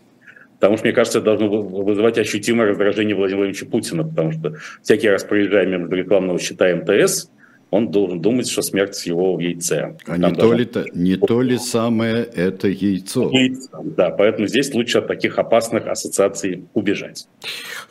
[0.60, 5.08] Потому что, мне кажется, это должно вызывать ощутимое раздражение Владимира Владимировича Путина, потому что всякий
[5.10, 7.28] раз проезжая мимо рекламного счета МТС,
[7.74, 9.96] он должен думать, что смерть его в яйце.
[10.06, 13.30] А не то, ли -то, не то ли самое это яйцо?
[13.32, 13.82] яйцо?
[13.96, 17.26] Да, поэтому здесь лучше от таких опасных ассоциаций убежать.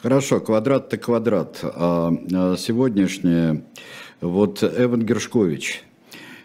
[0.01, 1.59] Хорошо, квадрат-то квадрат.
[1.63, 3.63] А, а сегодняшнее,
[4.21, 5.83] вот Эван Гершкович.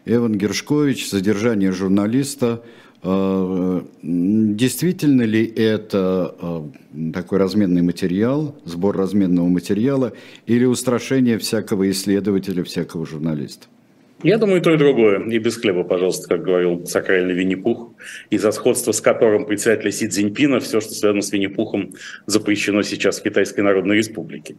[0.05, 2.63] Эван Гершкович, задержание журналиста–
[4.03, 6.69] действительно ли это а,
[7.15, 10.13] такой разменный материал, сбор разменного материала
[10.47, 13.69] или устрашение всякого исследователя, всякого журналиста?
[14.25, 15.21] Я думаю, то, и другое.
[15.29, 17.93] И без хлеба, пожалуйста, как говорил сакральный Винни-Пух.
[18.31, 21.95] Из-за сходства с которым председателя Си Цзиньпина все, что связано с Винни-Пухом,
[22.27, 24.57] запрещено сейчас в Китайской Народной Республике.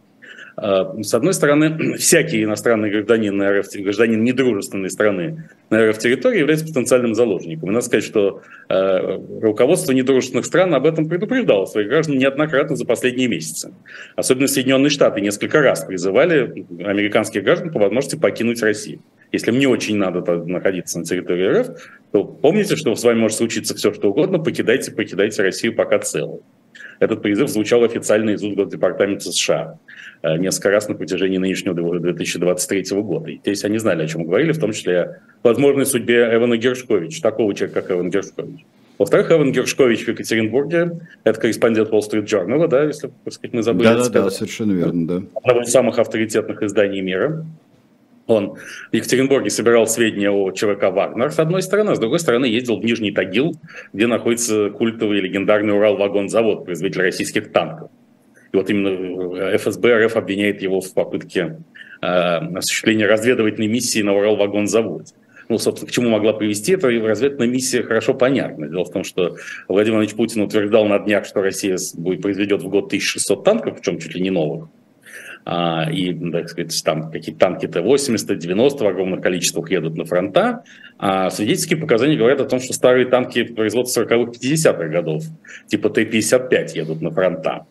[0.56, 6.66] А, с одной стороны, всякий иностранный гражданин, на РФ, гражданин недружественной страны на РФ-территории является
[6.66, 7.70] потенциальным заложником.
[7.70, 12.84] И надо сказать, что э, руководство недружественных стран об этом предупреждало своих граждан неоднократно за
[12.84, 13.72] последние месяцы.
[14.16, 19.00] Особенно Соединенные Штаты несколько раз призывали американских граждан по возможности покинуть Россию.
[19.32, 21.68] Если мне очень надо находиться на территории РФ,
[22.10, 26.42] то помните, что с вами может случиться все, что угодно, покидайте, покидайте Россию пока целую.
[26.98, 29.78] Этот призыв звучал официально из Департамента США
[30.22, 33.30] э, несколько раз на протяжении нынешнего 2023 года.
[33.30, 37.22] И здесь они знали, о чем говорили, в том числе о возможной судьбе Эвана Гершковича,
[37.22, 38.64] такого человека, как Эван Гершкович.
[38.98, 43.62] Во-вторых, Эван Гершкович в Екатеринбурге, это корреспондент Wall Street Journal, да, если так сказать, мы
[43.62, 43.84] забыли.
[43.84, 45.22] Да, да, да, совершенно верно, да.
[45.36, 47.46] Одного из самых авторитетных изданий мира.
[48.30, 52.44] Он в Екатеринбурге собирал сведения о ЧВК «Вагнер», с одной стороны, а с другой стороны
[52.44, 53.56] ездил в Нижний Тагил,
[53.92, 57.90] где находится культовый легендарный Урал-вагонзавод, производитель российских танков.
[58.52, 61.58] И вот именно ФСБ РФ обвиняет его в попытке
[62.02, 65.12] э, осуществления разведывательной миссии на Урал-вагонзаводе.
[65.48, 68.68] Ну, собственно, к чему могла привести эта разведывательная миссия, хорошо понятно.
[68.68, 72.68] Дело в том, что Владимир Владимирович Путин утверждал на днях, что Россия будет, произведет в
[72.68, 74.68] год 1600 танков, причем чуть ли не новых.
[75.52, 80.62] А, и, так сказать, там какие-то танки Т-80, 90 в огромных количествах едут на фронта,
[80.96, 85.24] а свидетельские показания говорят о том, что старые танки производства 40-х, 50-х годов,
[85.66, 87.66] типа Т-55 едут на фронта.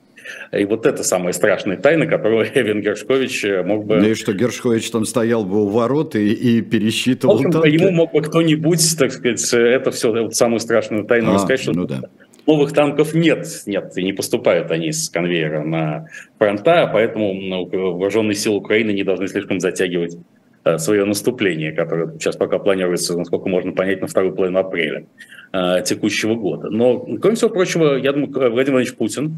[0.52, 3.96] И вот это самая страшная тайна, которую Эвен Гершкович э, мог бы...
[3.96, 7.70] Ну и что Гершкович там стоял бы у ворот и, и пересчитывал в общем, танки?
[7.70, 11.72] Ему мог бы кто-нибудь, так сказать, это все, вот самую страшную тайну а, рассказать, что
[11.72, 12.02] ну да
[12.50, 16.08] новых танков нет, нет, и не поступают они с конвейера на
[16.40, 20.18] фронта, поэтому ну, вооруженные силы Украины не должны слишком затягивать
[20.64, 25.06] э, свое наступление, которое сейчас пока планируется, насколько можно понять, на вторую половину апреля
[25.54, 26.72] э, текущего года.
[26.72, 29.36] Но, кроме всего прочего, я думаю, Владимир Владимирович Путин,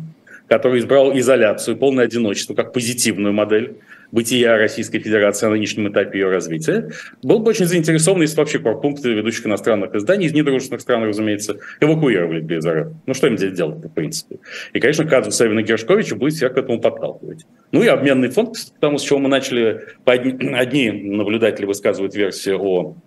[0.51, 3.77] который избрал изоляцию, полное одиночество как позитивную модель,
[4.11, 6.91] бытия Российской Федерации на нынешнем этапе ее развития,
[7.23, 12.41] был бы очень заинтересован, если вообще корпункты ведущих иностранных изданий из недружественных стран, разумеется, эвакуировали
[12.41, 12.87] без РФ.
[13.05, 14.39] Ну, что им здесь делать, в принципе?
[14.73, 17.45] И, конечно, казус Савина Гершковича будет всех к этому подталкивать.
[17.71, 22.97] Ну и обменный фонд, потому с чего мы начали, одни наблюдатели высказывают версию о,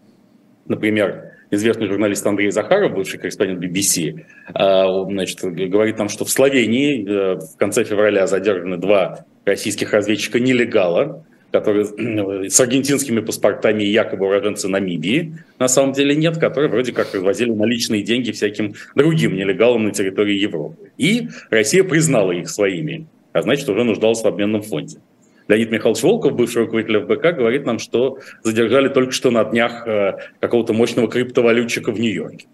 [0.66, 7.06] например, известный журналист Андрей Захаров, бывший корреспондент BBC, а, значит, говорит нам, что в Словении
[7.06, 14.68] э, в конце февраля задержаны два российских разведчика-нелегала, которые э, с аргентинскими паспортами якобы уроженцы
[14.68, 19.92] Намибии, на самом деле нет, которые вроде как развозили наличные деньги всяким другим нелегалам на
[19.92, 20.90] территории Европы.
[20.98, 24.98] И Россия признала их своими, а значит уже нуждалась в обменном фонде.
[25.48, 30.14] Леонид Михайлович Волков, бывший руководитель ФБК, говорит нам, что задержали только что на днях э,
[30.40, 32.46] какого-то мощного криптовалютчика в Нью-Йорке.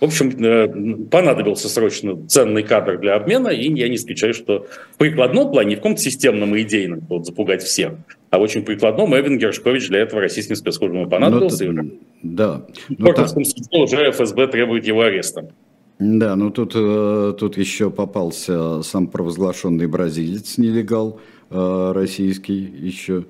[0.00, 4.96] В общем, э, понадобился срочно ценный кадр для обмена, и я не исключаю, что в
[4.96, 7.94] прикладном плане, не в каком-то системном и идейном, вот запугать всех,
[8.30, 11.64] а в очень прикладном Эвен Гершкович для этого российским спецслужбам понадобился.
[11.64, 11.90] Ну, это,
[12.22, 12.66] да.
[12.88, 15.50] В Корковском ну, суде уже ФСБ требует его ареста.
[15.98, 23.24] Да, ну тут, э, тут еще попался сам провозглашенный бразилец, нелегал российский еще.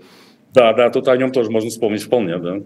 [0.54, 2.56] Да, да, тут о нем тоже можно вспомнить вполне, да.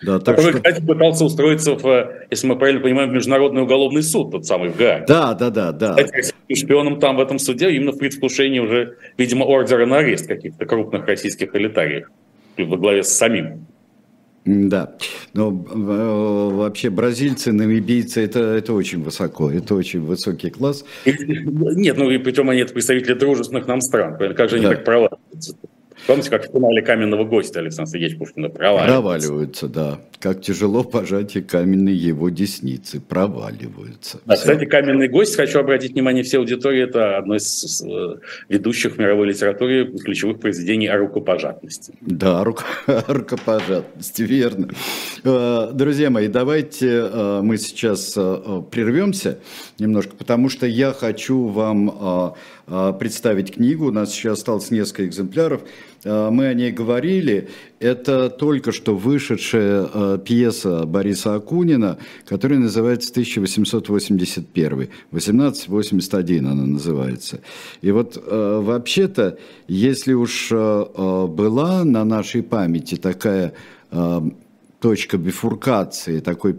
[0.00, 0.62] Да, так Который, что...
[0.62, 4.76] кстати, пытался устроиться в, если мы правильно понимаем, в Международный уголовный суд, тот самый в
[4.76, 5.04] Гааге.
[5.08, 5.96] Да, да, да, да.
[5.96, 10.64] Кстати, шпионом там в этом суде именно в предвкушении уже, видимо, ордера на арест каких-то
[10.66, 12.08] крупных российских элитариев
[12.56, 13.66] во главе с самим.
[14.44, 14.96] Да,
[15.34, 20.84] но э, вообще бразильцы, намибийцы это, это очень высоко, это очень высокий класс.
[21.04, 24.70] Нет, ну и причем они это представители дружественных нам стран, как же они да.
[24.70, 25.56] так проваливаются?
[26.06, 28.92] Помните, как в финале «Каменного гостя» Александр Сергеевич Пушкина проваливается?
[28.92, 30.00] Проваливаются, да.
[30.18, 33.00] Как тяжело пожатие каменной его десницы.
[33.00, 34.20] Проваливаются.
[34.26, 38.16] А, кстати, «Каменный гость», хочу обратить внимание всей аудитории, это одно из э,
[38.48, 41.94] ведущих в мировой литературе ключевых произведений о рукопожатности.
[42.00, 42.64] Да, рук...
[43.06, 44.68] рукопожатности, верно.
[45.24, 48.12] Э, друзья мои, давайте э, мы сейчас
[48.70, 49.38] прервемся
[49.78, 52.34] немножко, потому что я хочу вам
[52.98, 53.86] представить книгу.
[53.88, 55.62] У нас еще осталось несколько экземпляров.
[56.04, 57.48] Мы о ней говорили.
[57.78, 64.88] Это только что вышедшая пьеса Бориса Акунина, которая называется 1881.
[65.10, 67.40] 1881 она называется.
[67.82, 73.52] И вот вообще-то, если уж была на нашей памяти такая
[74.80, 76.56] точка бифуркации, такой,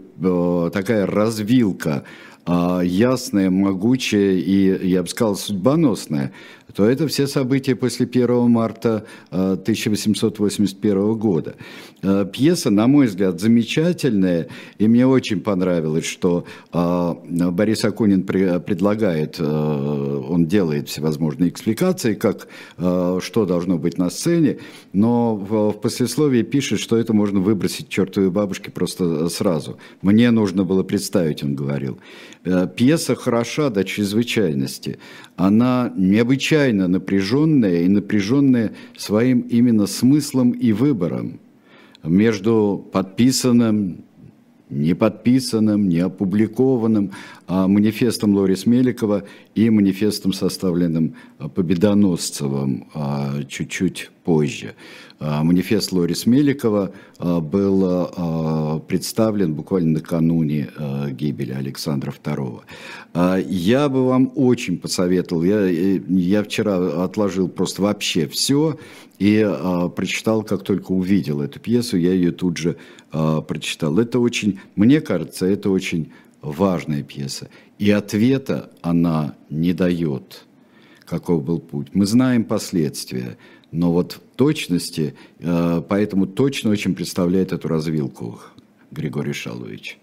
[0.72, 2.04] такая развилка
[2.46, 6.32] а, ясная, могучая и, я бы сказал, судьбоносная,
[6.74, 11.54] то это все события после 1 марта 1881 а, года.
[12.02, 20.46] А, пьеса, на мой взгляд, замечательная, и мне очень понравилось, что Борис Акунин предлагает, он
[20.46, 24.58] делает всевозможные экспликации, как что должно быть на сцене,
[24.92, 29.78] но в послесловии пишет, что это можно выбросить чертовой бабушке просто сразу.
[30.02, 31.98] Мне нужно было представить, он говорил.
[32.44, 34.98] Э, пьеса хороша до чрезвычайности.
[35.36, 41.40] Она необычайно напряженная и напряженная своим именно смыслом и выбором
[42.02, 44.04] между подписанным,
[44.68, 47.12] не подписанным, не опубликованным
[47.46, 49.24] а манифестом Лорис Меликова
[49.54, 51.14] и манифестом, составленным
[51.54, 54.74] Победоносцевым а, чуть-чуть позже.
[55.26, 60.68] А, манифест Лорис Меликова а, был а, представлен буквально накануне
[61.12, 62.62] гибели Александра II.
[63.48, 68.78] Я бы вам очень посоветовал, я, я вчера отложил просто вообще все
[69.18, 69.48] и
[69.94, 72.76] прочитал, как только увидел эту пьесу, я ее тут же
[73.12, 73.98] прочитал.
[73.98, 76.10] Это очень, мне кажется, это очень
[76.42, 77.48] важная пьеса.
[77.78, 80.44] И ответа она не дает,
[81.04, 81.88] каков был путь.
[81.94, 83.38] Мы знаем последствия–
[83.74, 88.40] но вот точности, э, поэтому точно очень представляет эту развилку
[88.92, 89.98] Григорий Шалович.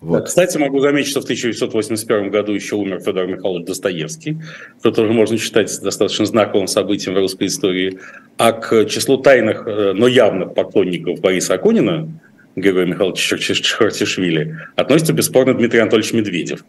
[0.00, 0.26] Вот.
[0.26, 4.38] Кстати, могу заметить, что в 1981 году еще умер Федор Михайлович Достоевский,
[4.78, 7.98] что тоже можно считать достаточно знаковым событием в русской истории.
[8.36, 12.08] А к числу тайных, э, но явных поклонников Бориса Акунина,
[12.54, 16.64] Героя Михайловича Чхартишвили, относится бесспорно Дмитрий Анатольевич Медведев,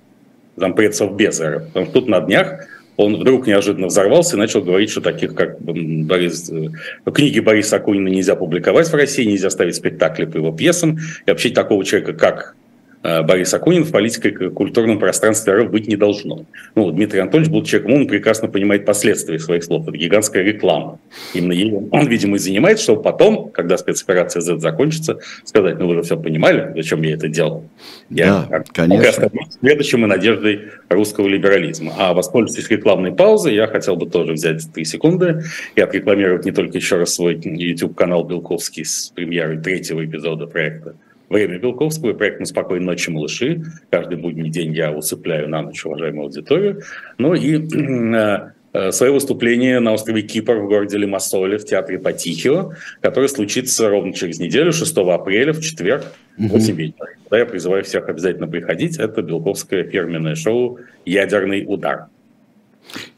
[0.56, 1.66] зампред Совбеза.
[1.68, 5.62] Потому что тут на днях он вдруг неожиданно взорвался и начал говорить, что таких, как
[5.62, 10.98] Борис, э, книги Бориса Акунина нельзя публиковать в России, нельзя ставить спектакли по его пьесам,
[11.26, 12.56] и вообще такого человека, как
[13.04, 16.46] Борис Акунин в политико-культурном пространстве РФ быть не должно.
[16.76, 19.88] Ну, Дмитрий Анатольевич, будучи человеком, он прекрасно понимает последствия своих слов.
[19.88, 21.00] Это гигантская реклама.
[21.34, 25.96] Именно ею он, видимо, и занимается, чтобы потом, когда спецоперация Z закончится, сказать, ну вы
[25.96, 27.70] же все понимали, зачем я это делал.
[28.10, 29.30] Я да, конечно.
[29.60, 31.94] следующим и надеждой русского либерализма.
[31.98, 35.44] А воспользуясь рекламной паузой, я хотел бы тоже взять три секунды
[35.76, 40.96] и отрекламировать не только еще раз свой YouTube-канал Белковский с премьерой третьего эпизода проекта
[41.30, 43.62] Время Белковского, проект «На спокойной ночи, малыши».
[43.90, 46.84] Каждый будний день я усыпляю на ночь уважаемую аудиторию.
[47.18, 47.58] Ну и
[48.16, 52.72] э, э, свое выступление на острове Кипр в городе Лимассоле в театре Патихио,
[53.02, 56.06] которое случится ровно через неделю, 6 апреля, в четверг,
[56.38, 57.08] в 8 вечера.
[57.24, 58.98] Тогда я призываю всех обязательно приходить.
[58.98, 62.06] Это Белковское фирменное шоу «Ядерный удар».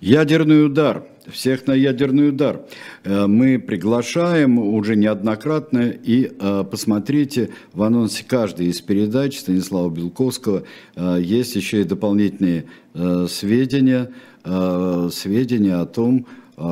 [0.02, 1.04] Ядерный удар.
[1.32, 2.62] Всех на ядерный удар.
[3.04, 5.90] Э, мы приглашаем уже неоднократно.
[5.90, 10.64] И э, посмотрите, в анонсе каждой из передач Станислава Белковского
[10.96, 12.66] э, есть еще и дополнительные
[13.30, 14.12] сведения,
[14.44, 16.26] сведения о том,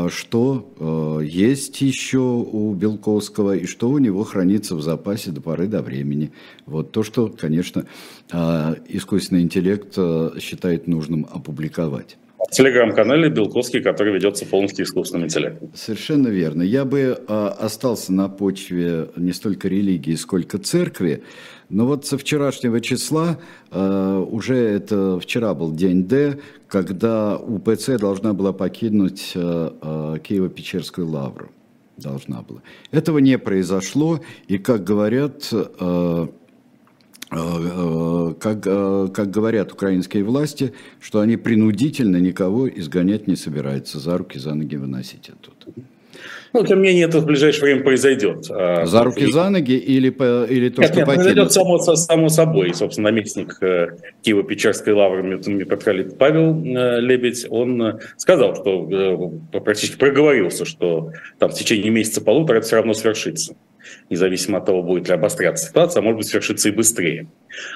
[0.09, 5.83] что есть еще у Белковского и что у него хранится в запасе до поры до
[5.83, 6.31] времени.
[6.65, 7.85] Вот то, что, конечно,
[8.29, 9.95] искусственный интеллект
[10.41, 12.17] считает нужным опубликовать
[12.51, 15.71] телеграм-канале Белковский, который ведется полностью искусственным интеллектом.
[15.73, 16.61] Совершенно верно.
[16.61, 21.23] Я бы э, остался на почве не столько религии, сколько церкви.
[21.69, 23.37] Но вот со вчерашнего числа,
[23.71, 29.71] э, уже это вчера был день Д, когда УПЦ должна была покинуть э,
[30.23, 31.51] Киево-Печерскую лавру.
[31.97, 32.61] Должна была.
[32.91, 35.51] Этого не произошло, и, как говорят,
[37.29, 44.39] как, э, как говорят украинские власти, что они принудительно никого изгонять не собираются, за руки,
[44.39, 45.77] за ноги выносить оттуда.
[46.53, 48.47] Ну, тем не менее, это в ближайшее время произойдет.
[48.49, 49.31] А, за руки, и...
[49.31, 52.73] за ноги или, или то, нет, что нет, произойдет само, само собой.
[52.73, 53.59] Собственно, наместник
[54.23, 62.59] Киево-Печерской лавры митрополит Павел Лебедь, он сказал, что практически проговорился, что там в течение месяца-полутора
[62.59, 63.55] это все равно свершится
[64.09, 67.27] независимо от того, будет ли обостряться ситуация, а может быть свершится и быстрее.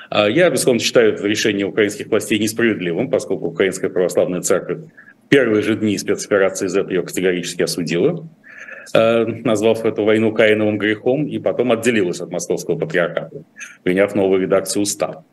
[0.10, 4.80] А я, безусловно, считаю это решение украинских властей несправедливым, поскольку Украинская православная церковь
[5.26, 8.28] в первые же дни спецоперации Z ее категорически осудила,
[8.94, 13.44] э, назвав эту войну Каиновым грехом, и потом отделилась от московского патриархата,
[13.84, 15.26] приняв новую редакцию устава.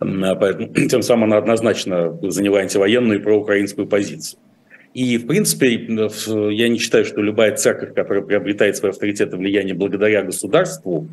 [0.00, 4.38] Поэтому, тем самым она однозначно заняла антивоенную и проукраинскую позицию.
[4.94, 9.74] И, в принципе, я не считаю, что любая церковь, которая приобретает свой авторитет и влияние
[9.74, 11.08] благодаря государству,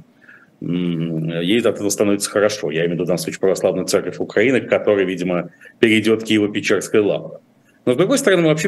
[0.61, 2.71] ей от этого становится хорошо.
[2.71, 7.01] Я имею в виду в данном случае православную церковь Украины, к которой, видимо, перейдет Киево-Печерская
[7.01, 7.39] лавра.
[7.85, 8.67] Но, с другой стороны, мы вообще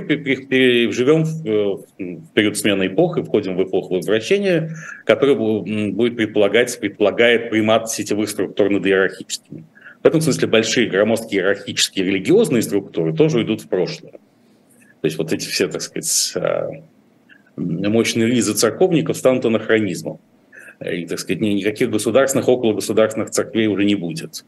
[0.89, 1.85] живем в
[2.33, 4.73] период смены эпох и входим в эпоху возвращения,
[5.05, 9.65] которая будет предполагать, предполагает примат сетевых структур над иерархическими.
[10.01, 14.13] В этом смысле большие громоздкие иерархические религиозные структуры тоже идут в прошлое.
[15.01, 16.69] То есть вот эти все, так сказать, а,
[17.55, 20.19] мощные ризы церковников станут анахронизмом.
[20.79, 24.43] И, так сказать, никаких государственных, около государственных церквей уже не будет.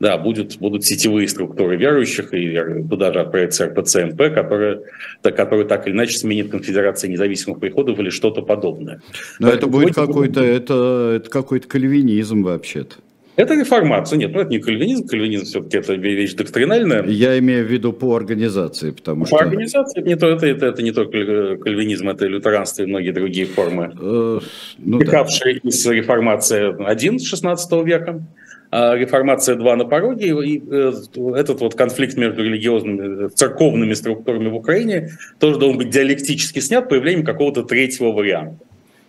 [0.00, 2.56] Да, будут, будут сетевые структуры верующих, и
[2.88, 4.80] туда же отправится РПЦМП, которая,
[5.22, 9.00] которая так или иначе сменит конфедерация независимых приходов или что-то подобное.
[9.40, 12.96] Но Поэтому это будет какой-то, это, это какой-то кальвинизм вообще-то.
[13.38, 14.18] Это реформация.
[14.18, 15.06] Нет, ну это не кальвинизм.
[15.06, 17.04] Кальвинизм все-таки это вещь доктринальная.
[17.06, 19.36] Я имею в виду по организации, потому по что...
[19.36, 23.12] По организации это не, то, это, это, это не только кальвинизм, это лютеранство и многие
[23.12, 24.40] другие формы, э,
[24.78, 25.22] ну, да.
[25.62, 28.24] из реформации 1 16 века,
[28.72, 30.92] а реформация 2 на пороге, и э,
[31.36, 36.88] этот вот конфликт между религиозными, э, церковными структурами в Украине тоже должен быть диалектически снят
[36.88, 38.58] появлением какого-то третьего варианта.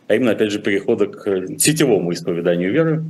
[0.08, 3.04] А именно, опять же, перехода к сетевому исповеданию веры.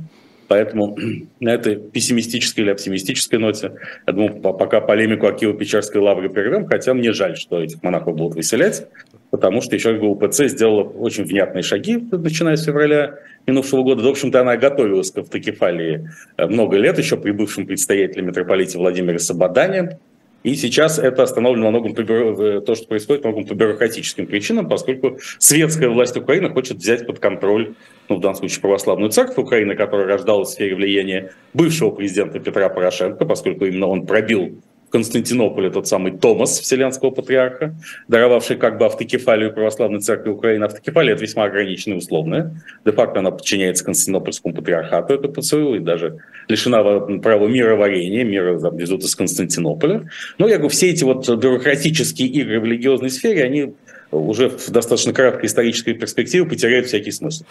[0.50, 0.98] Поэтому
[1.40, 3.72] на этой пессимистической или оптимистической ноте,
[4.04, 8.34] я думаю, пока полемику о Киево-Печерской лавре прервем, хотя мне жаль, что этих монахов будут
[8.34, 8.88] выселять,
[9.30, 14.02] потому что еще УПЦ сделала очень внятные шаги, начиная с февраля минувшего года.
[14.02, 19.20] В общем-то, она готовилась к автокефалии э, много лет, еще при бывшем предстоятеле митрополите Владимире
[19.20, 20.00] Сабадане.
[20.42, 24.68] И сейчас это остановлено во многом, по, то, что происходит, во многом по бюрократическим причинам,
[24.68, 27.74] поскольку светская власть Украины хочет взять под контроль,
[28.08, 32.70] ну, в данном случае, православную церковь Украины, которая рождалась в сфере влияния бывшего президента Петра
[32.70, 37.74] Порошенко, поскольку именно он пробил Константинополе тот самый Томас Вселенского патриарха,
[38.08, 40.64] даровавший как бы автокефалию православной церкви Украины.
[40.64, 42.54] Автокефалия– это весьма ограниченная условная.
[42.84, 46.18] Де-факто она подчиняется Константинопольскому патриархату, это ПЦУ, и даже
[46.48, 46.82] лишена
[47.18, 50.08] права мироварения, мира везут из Константинополя.
[50.38, 53.74] Но я говорю, все эти вот бюрократические игры в религиозной сфере, они
[54.10, 57.44] уже в достаточно краткой исторической перспективе потеряют всякий смысл.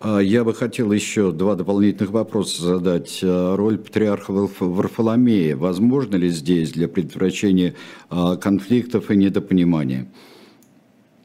[0.00, 3.20] А, я бы хотел еще два дополнительных вопроса задать.
[3.22, 5.56] А, роль патриарха Варфоломея.
[5.56, 7.74] Возможно ли здесь для предотвращения
[8.08, 10.06] а, конфликтов и недопонимания?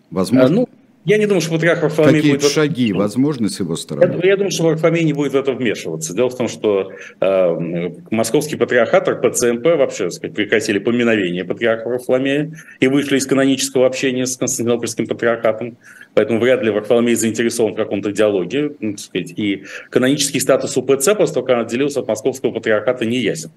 [0.10, 0.56] Возможно?
[0.56, 0.70] Ну,
[1.04, 2.52] я не думаю, что патриарх Варфоломей Какие будет...
[2.52, 4.20] шаги возможны с его стороны?
[4.24, 6.14] Я, я думаю, что Варфоломей не будет в это вмешиваться.
[6.14, 12.54] Дело в том, что э, московский патриархат, ПЦМП вообще так сказать, прекратили поминовение патриарха Варфоломея
[12.80, 15.78] и вышли из канонического общения с Константинопольским патриархатом.
[16.14, 18.74] Поэтому вряд ли Варфоломей заинтересован в каком-то диалоге.
[18.80, 23.18] Ну, сказать, и канонический статус УПЦ, после того, как он отделился от московского патриархата, не
[23.18, 23.50] ясен.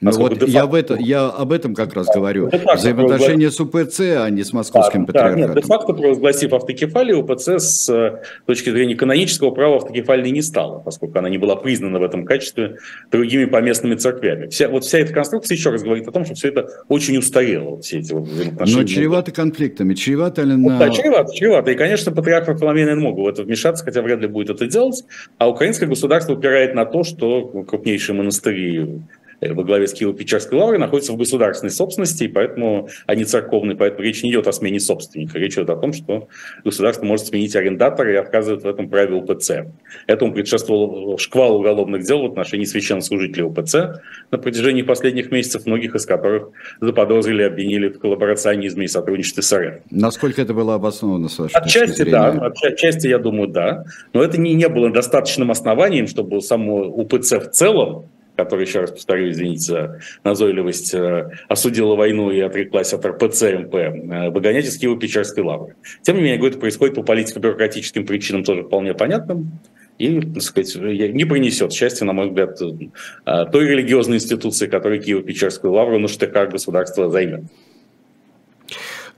[0.00, 2.50] Ну вот я, в это, я об этом как раз говорю.
[2.74, 5.40] Взаимоотношения с УПЦ, а не с московским да, патриархатом.
[5.40, 10.80] Да, нет, де-факто провозгласив автокефалию, УПЦ с э, точки зрения канонического права автокефальной не стала,
[10.80, 12.76] поскольку она не была признана в этом качестве
[13.10, 14.48] другими поместными церквями.
[14.48, 17.70] Вся, вот вся эта конструкция еще раз говорит о том, что все это очень устарело,
[17.70, 18.28] вот все эти вот
[18.58, 20.78] Но чревато конфликты, чревато ли на...
[20.78, 21.70] Да, чревато, чревато.
[21.70, 25.04] И, конечно, патриарх Варфоломей не мог в это вмешаться, хотя вряд ли будет это делать.
[25.38, 29.00] А украинское государство упирает на то, что крупнейшие монастыри
[29.40, 34.22] во главе с Киево-Печерской лаврой находятся в государственной собственности, и поэтому они церковные, поэтому речь
[34.22, 36.28] не идет о смене собственника, речь идет о том, что
[36.64, 39.66] государство может сменить арендатора и отказывает в этом праве УПЦ.
[40.06, 46.06] Этому предшествовал шквал уголовных дел в отношении священнослужителей УПЦ на протяжении последних месяцев, многих из
[46.06, 46.48] которых
[46.80, 49.74] заподозрили, обвинили в коллаборационизме и сотрудничестве с РФ.
[49.90, 53.84] Насколько это было обосновано, с вашей Отчасти да, отчасти, я думаю, да.
[54.12, 58.06] Но это не, не было достаточным основанием, чтобы само УПЦ в целом
[58.36, 63.74] который, еще раз повторю, извините за назойливость, э, осудила войну и отреклась от РПЦ МП,
[63.74, 65.74] э, выгонять из Киева-Печерской лавры.
[66.02, 69.58] Тем не менее, это происходит по политико-бюрократическим причинам тоже вполне понятным
[69.98, 75.70] и, так сказать, не принесет счастья, на мой взгляд, э, той религиозной институции, которая Киево-Печерскую
[75.70, 77.44] лавру на штыках государства займет.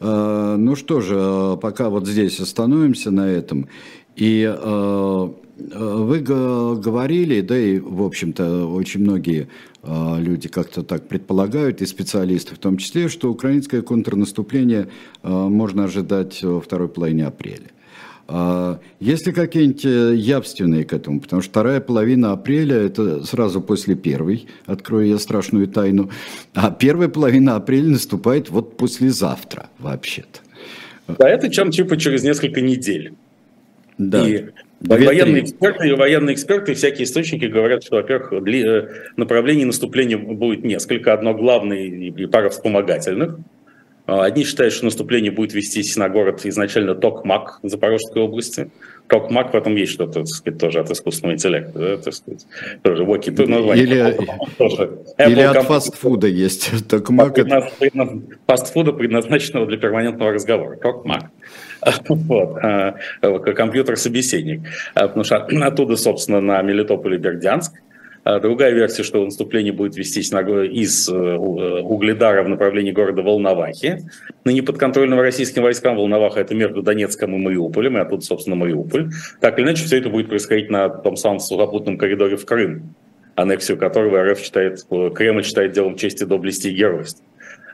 [0.01, 3.69] Ну что же, пока вот здесь остановимся на этом.
[4.15, 4.45] И
[5.59, 9.49] вы говорили, да и, в общем-то, очень многие
[9.83, 14.89] а, люди как-то так предполагают, и специалисты в том числе, что украинское контрнаступление
[15.23, 17.71] а, можно ожидать во второй половине апреля.
[18.27, 21.21] А, есть ли какие-нибудь э, явственные к этому?
[21.21, 26.11] Потому что вторая половина апреля– это сразу после первой, открою я страшную тайну,
[26.55, 30.41] а первая половина апреля наступает вот послезавтра вообще-то.
[31.19, 33.15] Да, это чем типа через несколько недель.
[33.97, 34.29] Да.
[34.29, 34.51] И
[34.81, 38.33] Военные эксперты, военные эксперты, всякие источники говорят, что, во-первых,
[39.17, 41.13] направлений наступления будет несколько.
[41.13, 43.39] Одно главное и пара вспомогательных.
[44.07, 48.71] Одни считают, что наступление будет вестись на город изначально Токмак Запорожской области.
[49.09, 52.47] Токмак в этом есть что-то, так сказать, тоже от искусственного интеллекта, да, так сказать,
[52.83, 53.85] тоже Воки, то название.
[53.85, 54.19] Или,
[54.59, 54.99] тоже.
[55.19, 57.37] или от фастфуда есть Токмак.
[58.47, 60.77] Фастфуда, предназначенного для перманентного разговора.
[60.77, 61.31] Токмак.
[62.09, 62.59] Вот.
[62.61, 64.63] А, компьютер-собеседник.
[64.95, 67.73] А, потому что оттуда, собственно, на Мелитополь и Бердянск
[68.41, 74.03] другая версия, что наступление будет вестись из э, э, Угледара в направлении города Волновахи.
[74.45, 79.11] Ныне подконтрольного российским войскам Волноваха– это между Донецком и Мариуполем, и оттуда, собственно, Мариуполь.
[79.41, 82.95] Так или иначе, все это будет происходить на том самом сухопутном коридоре в Крым,
[83.35, 87.25] аннексию которого РФ считает, Кремль считает делом чести, доблести и геройства.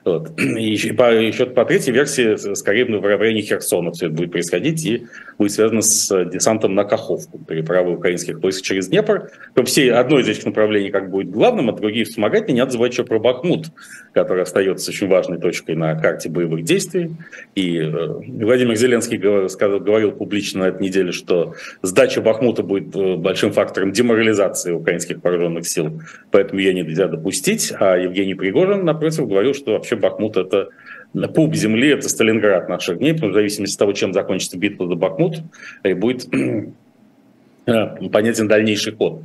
[0.04, 0.38] Вот.
[0.40, 5.06] И по, еще по третьей версии, скорее в районе Херсона все это будет происходить и
[5.38, 9.30] будет связано с десантом на Каховку, переправы украинских войск через Днепр.
[9.54, 12.54] То все, одно из этих направлений как будет главным, а другие вспомогательные.
[12.54, 13.66] Не надо забывать еще про Бахмут,
[14.12, 17.12] который остается очень важной точкой на карте боевых действий.
[17.54, 22.94] И э, Владимир Зеленский говорил, сказал, говорил публично на этой неделе, что сдача Бахмута будет
[22.94, 26.00] э, большим фактором деморализации украинских вооруженных сил,
[26.30, 27.72] поэтому ее нельзя допустить.
[27.78, 30.68] А Евгений Пригожин, напротив, говорил, что вообще Бахмут– это
[31.34, 34.88] пуп земли, это Сталинград наших дней, потому что в зависимости от того, чем закончится битва
[34.88, 35.38] за Бахмут,
[35.82, 36.26] и будет
[37.66, 39.22] э, понятен дальнейший ход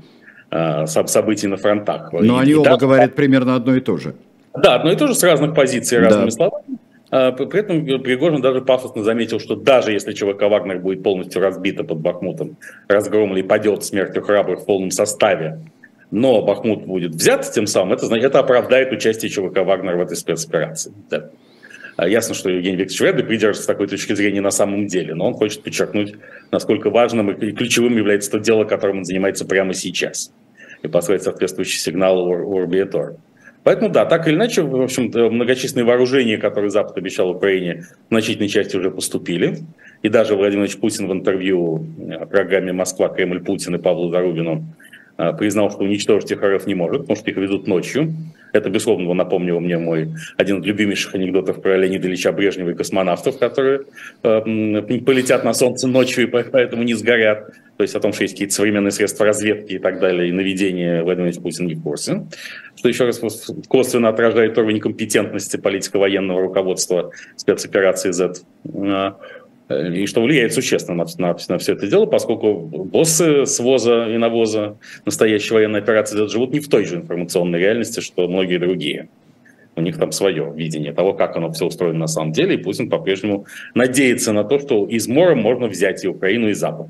[0.51, 2.11] э, событий на фронтах.
[2.13, 4.15] Но и, они и, оба да, говорят примерно одно и то же.
[4.53, 6.31] Да, одно и то же, с разных позиций, разными да.
[6.31, 6.63] словами.
[7.09, 11.99] При этом Пригожин даже пафосно заметил, что даже если ЧВК «Вагнер» будет полностью разбита под
[11.99, 12.57] Бахмутом,
[12.87, 15.59] разгромлен и падет смертью храбрых в полном составе,
[16.11, 20.91] но Бахмут будет взят тем самым, это, это оправдает участие ЧВК «Вагнер» в этой спецоперации.
[21.09, 21.29] Да.
[21.97, 25.33] А ясно, что Евгений Викторович Вряд придерживается такой точки зрения на самом деле, но он
[25.33, 26.15] хочет подчеркнуть,
[26.49, 30.31] насколько важным и ключевым является то дело, которым он занимается прямо сейчас.
[30.81, 32.89] И послать соответствующий сигнал Урби
[33.63, 38.47] Поэтому да, так или иначе, в общем многочисленные вооружения, которые Запад обещал Украине, в значительной
[38.47, 39.57] части уже поступили.
[40.01, 41.85] И даже Владимир Владимирович Путин в интервью
[42.17, 44.63] о программе «Москва, Кремль, Путин» и Павлу Зарубину
[45.37, 48.13] признал, что уничтожить их РФ не может, потому что их ведут ночью.
[48.53, 53.37] Это, безусловно, напомнило мне мой один из любимейших анекдотов про Леонида Ильича Брежнева и космонавтов,
[53.37, 53.81] которые
[54.23, 57.51] э, полетят на Солнце ночью и поэтому не сгорят.
[57.77, 61.03] То есть о том, что есть какие-то современные средства разведки и так далее, и наведения
[61.03, 62.25] Владимир Путин не в курсе.
[62.75, 63.21] Что еще раз
[63.67, 68.41] косвенно отражает уровень компетентности политико-военного руководства спецоперации Z
[69.69, 74.77] и что влияет существенно на, на, на все это дело, поскольку боссы своза и навоза
[75.05, 79.09] настоящей военной операции живут не в той же информационной реальности, что многие другие.
[79.75, 82.89] У них там свое видение того, как оно все устроено на самом деле, и Путин
[82.89, 83.45] по-прежнему
[83.75, 86.87] надеется на то, что измором можно взять и Украину, и Запад.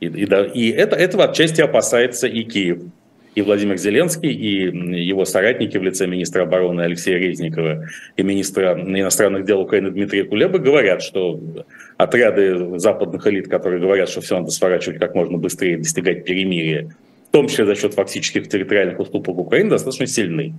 [0.00, 2.82] И, и, да, и это, этого отчасти опасается и Киев
[3.34, 4.66] и Владимир Зеленский, и
[5.04, 10.58] его соратники в лице министра обороны Алексея Резникова и министра иностранных дел Украины Дмитрия Кулеба
[10.58, 11.40] говорят, что
[11.96, 16.90] отряды западных элит, которые говорят, что все надо сворачивать как можно быстрее, достигать перемирия,
[17.28, 20.54] в том числе за счет фактических территориальных уступок Украины, достаточно сильны.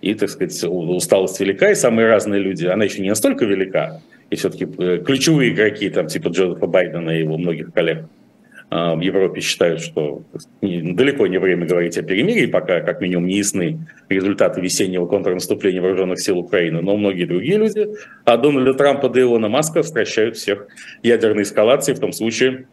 [0.00, 4.00] И, так сказать, усталость велика, и самые разные люди, она еще не настолько велика,
[4.30, 8.04] и все-таки э, ключевые игроки, там, типа Джозефа Байдена и его многих коллег,
[8.70, 10.22] в Европе считают, что
[10.60, 16.20] далеко не время говорить о перемирии, пока как минимум не ясны результаты весеннего контрнаступления вооруженных
[16.20, 17.88] сил Украины, но многие другие люди,
[18.24, 20.66] а Дональда Трампа до Илона Маска встречают всех
[21.02, 22.66] ядерной эскалацией в том случае,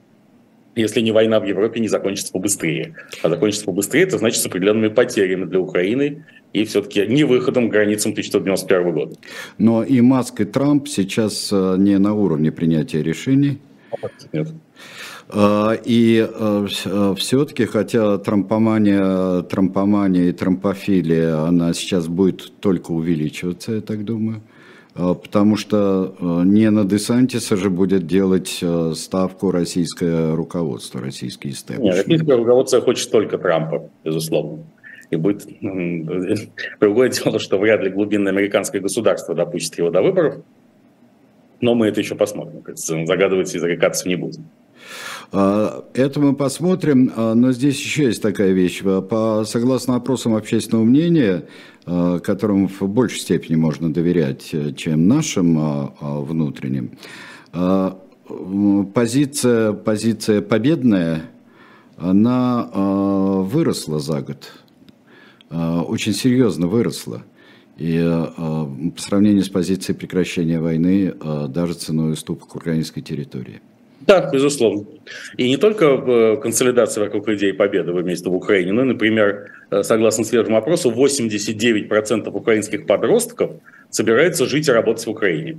[0.75, 2.95] если не война в Европе не закончится побыстрее.
[3.23, 7.71] А закончится побыстрее, это значит с определенными потерями для Украины и все-таки не выходом к
[7.71, 9.15] границам 1991 года.
[9.57, 13.59] Но и Маск, и Трамп сейчас э, не на уровне принятия решений.
[14.33, 14.49] Нет.
[15.27, 16.67] А, и э,
[17.17, 24.41] все-таки, хотя трампомания, трампомания и трампофилия, она сейчас будет только увеличиваться, я так думаю,
[24.93, 26.15] а, потому что
[26.45, 28.63] не на Десантиса же будет делать
[28.93, 32.07] ставку российское руководство, российский истеблишмент.
[32.07, 34.63] Российское руководство хочет только Трампа, безусловно.
[35.09, 35.47] И будет
[36.79, 40.35] другое дело, что вряд ли глубинное американское государство допустит его до выборов,
[41.61, 42.63] но мы это еще посмотрим.
[43.07, 44.45] Загадывать и зарекаться не будем.
[45.31, 48.83] А, это мы посмотрим, а, но здесь еще есть такая вещь.
[48.83, 51.45] По, согласно опросам общественного мнения,
[51.85, 56.91] а, которым в большей степени можно доверять, э, чем нашим внутренним,
[58.93, 61.29] позиция, позиция победная,
[61.97, 62.67] она
[63.43, 64.51] выросла за год,
[65.49, 67.23] очень серьезно выросла.
[67.77, 71.13] И по сравнению с позицией прекращения войны,
[71.47, 73.61] даже ценой уступок украинской территории.
[74.07, 74.85] Да, безусловно.
[75.37, 80.23] И не только э, консолидация вокруг идеи победы вместе в Украине, но, например, э, согласно
[80.23, 83.51] свежему опросу, 89% украинских подростков
[83.89, 85.57] собираются жить и работать в Украине.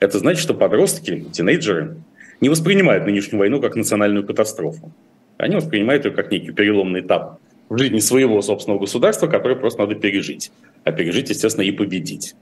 [0.00, 1.96] Это значит, что подростки, тинейджеры,
[2.42, 4.92] не воспринимают нынешнюю войну как национальную катастрофу.
[5.38, 7.38] Они воспринимают ее как некий переломный этап
[7.70, 10.52] в жизни своего собственного государства, который просто надо пережить.
[10.84, 12.34] А пережить, естественно, и победить.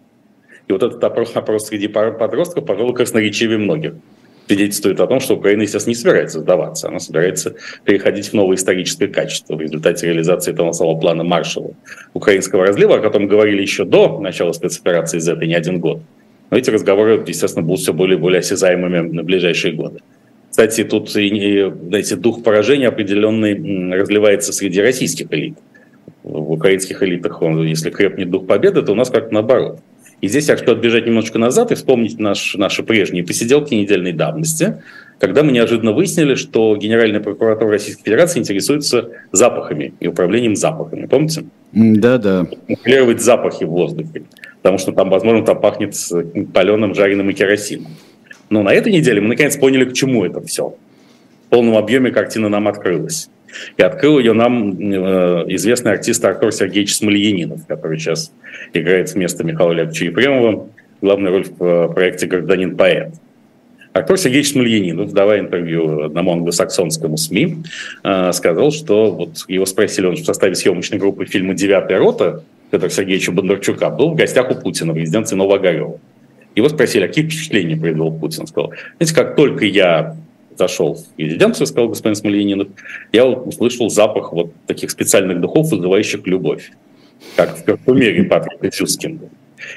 [0.66, 3.94] И вот этот опрос, опрос среди подростков, пожалуй, красноречивее многих
[4.46, 6.88] свидетельствует о том, что Украина, естественно, не собирается сдаваться.
[6.88, 11.74] Она собирается переходить в новое историческое качество в результате реализации того самого плана Маршалла
[12.12, 16.02] украинского разлива, о котором говорили еще до начала спецоперации Z, и не один год.
[16.50, 20.00] Но эти разговоры, естественно, будут все более и более осязаемыми на ближайшие годы.
[20.50, 25.58] Кстати, тут, знаете, дух поражения определенный разливается среди российских элит.
[26.22, 29.80] В украинских элитах, он, если крепнет дух победы, то у нас как-то наоборот–
[30.24, 34.82] и здесь я хочу отбежать немножко назад и вспомнить наш, наши прежние посиделки недельной давности,
[35.18, 41.04] когда мы неожиданно выяснили, что Генеральная прокуратура Российской Федерации интересуется запахами и управлением запахами.
[41.04, 41.44] Помните?
[41.72, 42.46] Да, да.
[42.66, 44.22] Контролировать запахи в воздухе,
[44.62, 45.94] потому что там, возможно, там пахнет
[46.54, 47.92] паленым, жареным и керосином.
[48.48, 50.74] Но на этой неделе мы наконец поняли, к чему это все.
[51.48, 53.28] В полном объеме картина нам открылась.
[53.76, 58.32] И открыл ее нам э, известный артист Артур Сергеевич Смольянинов, который сейчас
[58.72, 60.68] играет вместо Михаила Олеговича Ефремова
[61.00, 63.14] главную роль в э, проекте «Гражданин-поэт».
[63.92, 67.58] Артур Сергеевич Смольянинов, давая интервью одному англосаксонскому СМИ,
[68.02, 72.88] э, сказал, что вот его спросили, он в составе съемочной группы фильма «Девятая рота», Петра
[72.88, 76.00] Сергеевича Бондарчука, был в гостях у Путина в резиденции Новогарева.
[76.56, 78.42] Его спросили, а какие впечатления произвел Путин?
[78.42, 80.16] Он сказал, знаете, как только я
[80.56, 82.68] зашел в резиденцию, сказал господин Смольянинов,
[83.12, 86.70] я услышал запах вот таких специальных духов, вызывающих любовь,
[87.36, 89.18] как в парфюмерии Патрика Зюскина.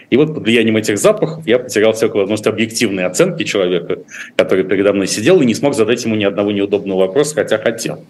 [0.09, 3.99] И вот под влиянием этих запахов я потерял всякую возможность объективной оценки человека,
[4.35, 8.03] который передо мной сидел, и не смог задать ему ни одного неудобного вопроса, хотя хотел.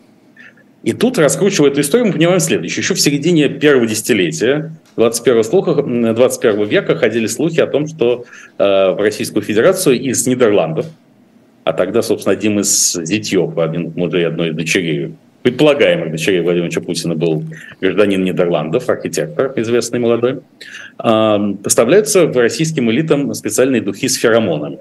[0.83, 2.81] И тут, раскручивая эту историю, мы понимаем следующее.
[2.81, 8.25] Еще в середине первого десятилетия 21, слуха, 21 века ходили слухи о том, что
[8.57, 10.85] э, в Российскую Федерацию из Нидерландов
[11.67, 17.13] а тогда, собственно, один из зятьев, один мужей одной из дочерей, предполагаемых дочерей Владимира Путина
[17.13, 17.43] был
[17.81, 20.39] гражданин Нидерландов, архитектор известный молодой,
[20.97, 24.79] а, поставляются в российским элитам специальные духи с феромонами.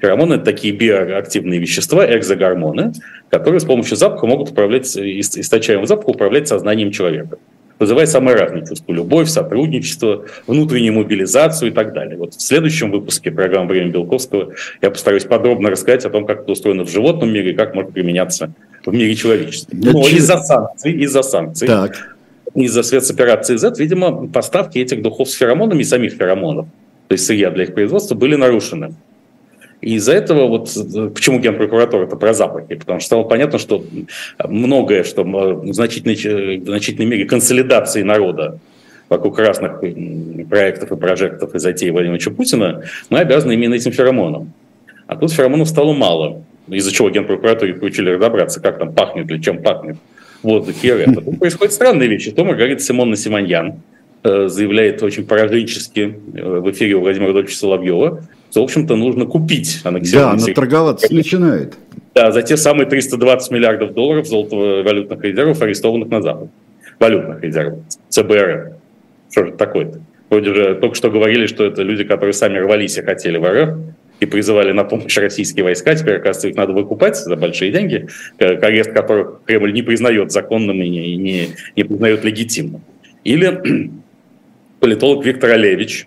[0.00, 2.92] Феромоны– это такие биоактивные вещества, экзогормоны,
[3.28, 7.36] которые с помощью запаха могут управлять, источаемым запахом управлять сознанием человека
[7.84, 8.92] вызывает самые разные чувства.
[8.92, 12.16] Любовь, сотрудничество, внутреннюю мобилизацию и так далее.
[12.16, 16.52] Вот в следующем выпуске программы «Время Белковского» я постараюсь подробно рассказать о том, как это
[16.52, 18.52] устроено в животном мире и как может применяться
[18.84, 19.76] в мире человечества.
[19.76, 20.16] Но Ч...
[20.16, 22.16] из-за санкций, из-за санкций, так.
[22.54, 26.66] из-за спецоперации Z, видимо, поставки этих духов с феромонами и самих феромонов,
[27.08, 28.94] то есть сырья для их производства, были нарушены.
[29.84, 30.70] И из-за этого, вот
[31.14, 33.84] почему Генпрокуратура это про запахи, потому что стало понятно, что
[34.42, 38.58] многое, что в значительной, в значительной мере консолидации народа
[39.10, 39.80] вокруг разных
[40.48, 44.54] проектов и прожектов и затей Владимира Путина, мы обязаны именно этим феромоном.
[45.06, 49.62] А тут феромонов стало мало, из-за чего Генпрокуратуре поручили разобраться, как там пахнет или чем
[49.62, 49.98] пахнет
[50.44, 51.06] воздухе.
[51.06, 52.30] Тут происходят странные вещи.
[52.30, 53.82] То Маргарита Симонна Симоньян
[54.22, 58.22] э, заявляет очень пораженчески э, в эфире у Владимира Владимировича Соловьева,
[58.60, 61.74] в общем-то, нужно купить аннексированный Да, она торговаться начинает.
[62.14, 66.48] Да, за те самые 320 миллиардов долларов золотого валютных резервов, арестованных на Запад.
[67.00, 67.80] Валютных резервов.
[68.08, 68.74] ЦБР.
[69.30, 70.00] Что же такое-то?
[70.30, 73.78] Вроде же только что говорили, что это люди, которые сами рвались и хотели в РФ,
[74.20, 78.06] и призывали на помощь российские войска, теперь, оказывается, их надо выкупать за большие деньги,
[78.38, 82.82] арест которых Кремль не признает законным и не, не, не признает легитимным.
[83.24, 83.90] Или
[84.80, 86.06] политолог Виктор Олевич,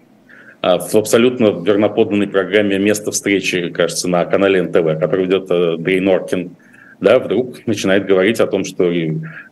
[0.75, 6.51] в абсолютно верноподданной программе «Место встречи», кажется, на канале НТВ, который ведет э, Дрей Норкин,
[6.99, 8.91] да, вдруг начинает говорить о том, что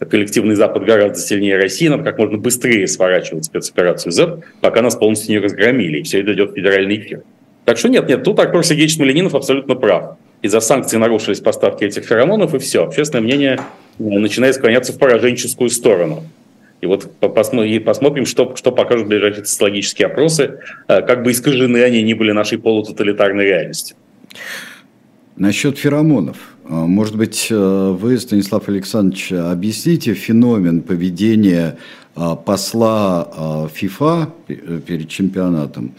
[0.09, 5.31] коллективный Запад гораздо сильнее России, надо как можно быстрее сворачивать спецоперацию Z, пока нас полностью
[5.31, 7.21] не разгромили, и все это идет в федеральный эфир.
[7.65, 10.17] Так что нет, нет, тут Артур Сергеевич Малининов абсолютно прав.
[10.41, 12.83] Из-за санкций нарушились поставки этих феромонов, и все.
[12.83, 13.59] Общественное мнение
[13.99, 16.23] э, начинает склоняться в пораженческую сторону.
[16.85, 22.13] И вот посмотрим, что, что покажут ближайшие социологические опросы, э, как бы искажены они не
[22.13, 23.97] были нашей полутоталитарной реальностью.
[25.35, 26.37] Насчет феромонов.
[26.63, 31.77] Э, может быть, э, вы, Станислав Александрович, объясните феномен поведения
[32.45, 34.29] посла ФИФА
[34.87, 35.95] перед чемпионатом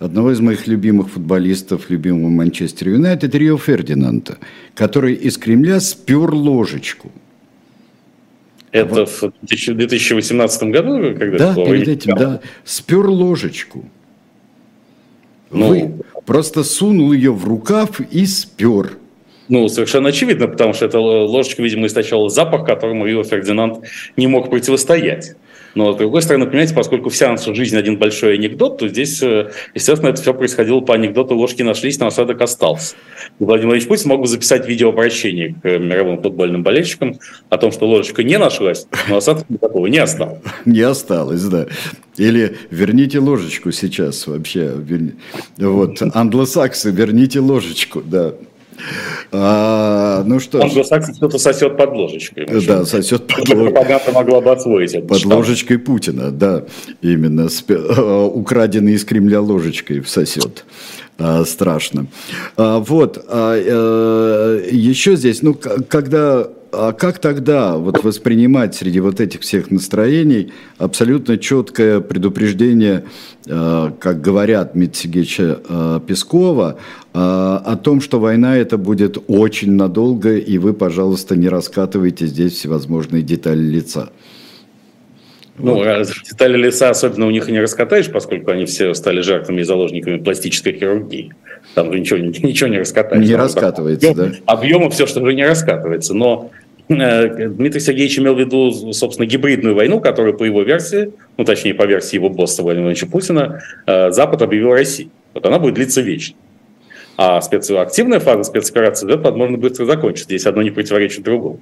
[0.00, 4.38] одного из моих любимых футболистов, любимого Манчестер Юнайтед, Рио Фердинанда,
[4.74, 7.12] который из Кремля спер ложечку–
[8.72, 12.40] это в 2018 году, когда Да, перед этим, да.
[12.64, 13.84] Спер ложечку.
[15.50, 15.94] Ну, Вы
[16.24, 18.92] просто сунул ее в рукав и спер.
[19.48, 23.84] Ну, совершенно очевидно, потому что эта ложечка, видимо, источала запах, которому Рио Фердинанд
[24.16, 25.34] не мог противостоять.
[25.74, 29.50] Но, с другой стороны, понимаете, поскольку вся наша жизнь один большой анекдот, то здесь, э,
[29.74, 32.96] естественно, это все происходило по анекдоту «ложки нашлись, но осадок остался».
[33.38, 37.18] Владимир Владимирович Путин мог бы записать видеообращение к мировым футбольным болельщикам
[37.48, 40.40] о том, что ложечка не нашлась, но осадка такого не осталось.
[40.64, 41.66] Не осталось, да.
[42.16, 44.74] Или верните ложечку сейчас вообще.
[45.58, 48.34] Вот, англосаксы, верните ложечку, да.
[49.32, 52.46] А, ну что Англосаксы кто-то сосет под ложечкой.
[52.66, 53.72] Да, сосет под ложечкой.
[53.72, 55.06] Пропаганда могла бы освоить это.
[55.06, 56.64] Под ложечкой Путина, да,
[57.02, 57.48] именно.
[57.68, 60.64] Э, украденный из Кремля ложечкой сосет.
[61.18, 62.06] А, страшно.
[62.56, 69.20] А, вот, а, э, еще здесь, ну, когда а как тогда вот воспринимать среди вот
[69.20, 73.04] этих всех настроений абсолютно четкое предупреждение,
[73.46, 80.36] э, как говорят Митсигича э, Пескова, э, о том, что война это будет очень надолго,
[80.36, 84.10] и вы, пожалуйста, не раскатывайте здесь всевозможные детали лица?
[85.62, 86.08] Ну, вот.
[86.28, 90.18] детали лица особенно у них и не раскатаешь, поскольку они все стали жертвами и заложниками
[90.18, 91.32] пластической хирургии.
[91.74, 93.26] Там же ничего, ничего не раскатаешь.
[93.26, 94.36] Не раскатывается, объем, да?
[94.46, 96.14] Объема все, что же не раскатывается.
[96.14, 96.50] Но
[96.90, 101.84] Дмитрий Сергеевич имел в виду, собственно, гибридную войну, которую по его версии, ну, точнее, по
[101.84, 105.08] версии его босса Владимира Владимировича Путина, э, Запад объявил России.
[105.32, 106.36] Вот она будет длиться вечно.
[107.16, 110.24] А спецактивная фаза спецоперации, да, возможно, быстро закончится.
[110.24, 111.60] Здесь одно не противоречит другому.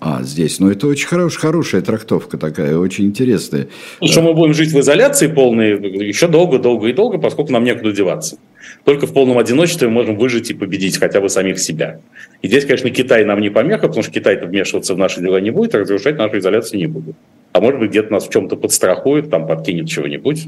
[0.00, 3.66] А, здесь, ну это очень хорош, хорошая трактовка такая, очень интересная.
[4.00, 5.70] Ну, что мы будем жить в изоляции полной
[6.06, 8.38] еще долго, долго и долго, поскольку нам некуда деваться.
[8.84, 12.00] Только в полном одиночестве мы можем выжить и победить хотя бы самих себя.
[12.42, 15.50] И здесь, конечно, Китай нам не помеха, потому что Китай-то вмешиваться в наши дела не
[15.50, 17.16] будет, а разрушать нашу изоляцию не будет.
[17.52, 20.46] А может быть, где-то нас в чем-то подстрахует, там подкинет чего-нибудь.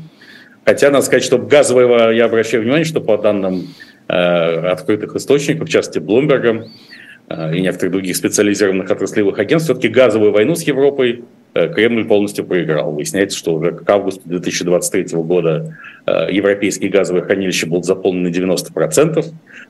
[0.65, 3.69] Хотя, надо сказать, что газового, я обращаю внимание, что по данным
[4.07, 7.00] э, открытых источников, в частности, Блумберга, Э,
[7.31, 11.23] и некоторых других специализированных отраслевых агентств, все-таки газовую войну с Европой
[11.55, 12.91] э, Кремль полностью проиграл.
[12.91, 15.77] Выясняется, что уже к августу 2023 года
[16.07, 19.25] э, европейские газовые хранилища будут заполнены 90%.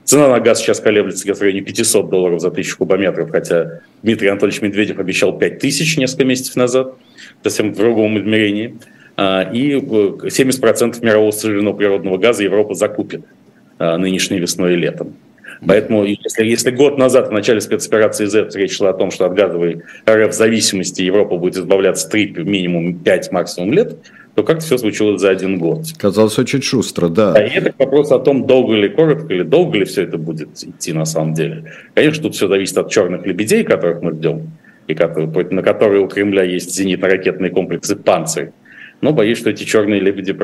[0.04, 4.28] Цена на газ сейчас колеблется где-то в районе 500 долларов за тысячу кубометров, хотя Дмитрий
[4.28, 6.94] Анатольевич Медведев обещал 5000 несколько месяцев назад,
[7.42, 8.78] совсем в другом измерении.
[9.18, 13.26] И 70% мирового сожженного природного газа Европа закупит
[13.78, 15.14] нынешней весной и летом.
[15.66, 19.34] Поэтому если, если год назад, в начале спецоперации Z, речь шла о том, что от
[19.34, 23.96] газовой РФ зависимости Европа будет избавляться 3, минимум 5, максимум лет,
[24.34, 25.86] то как-то все случилось за один год.
[25.98, 27.34] Казалось очень шустро, да.
[27.34, 30.62] А и это вопрос о том, долго или коротко, или долго ли все это будет
[30.62, 31.72] идти на самом деле.
[31.94, 34.52] Конечно, тут все зависит от черных лебедей, которых мы ждем,
[34.86, 38.52] и которые, на которые у Кремля есть зенитно-ракетные комплексы «Панцирь»,
[39.01, 40.36] но боюсь, что эти черные лебеди,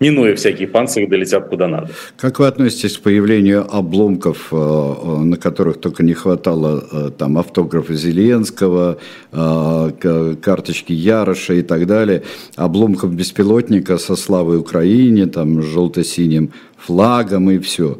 [0.00, 1.90] минуя всякие панцири, долетят куда надо.
[2.16, 7.38] Как вы относитесь к появлению обломков, э, э, на которых только не хватало э, там
[7.38, 8.98] автографа Зеленского,
[9.30, 12.22] карточки Яроша и так далее,
[12.56, 17.98] обломков беспилотника со славой Украине, там желто-синим флагом и все?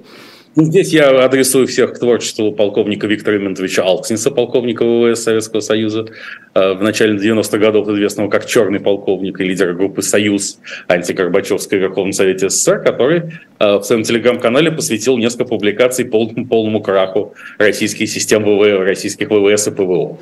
[0.57, 6.07] Ну, здесь я адресую всех к творчеству полковника Виктора Ментовича Алксинса, полковника ВВС Советского Союза,
[6.55, 12.13] э, в начале 90-х годов известного как черный полковник и лидер группы «Союз» антикорбачевской Верховном
[12.13, 18.45] Совете СССР, который э, в своем телеграм-канале посвятил несколько публикаций полному, полному краху российских систем
[18.45, 20.19] ВВ, российских ВВС и ПВО.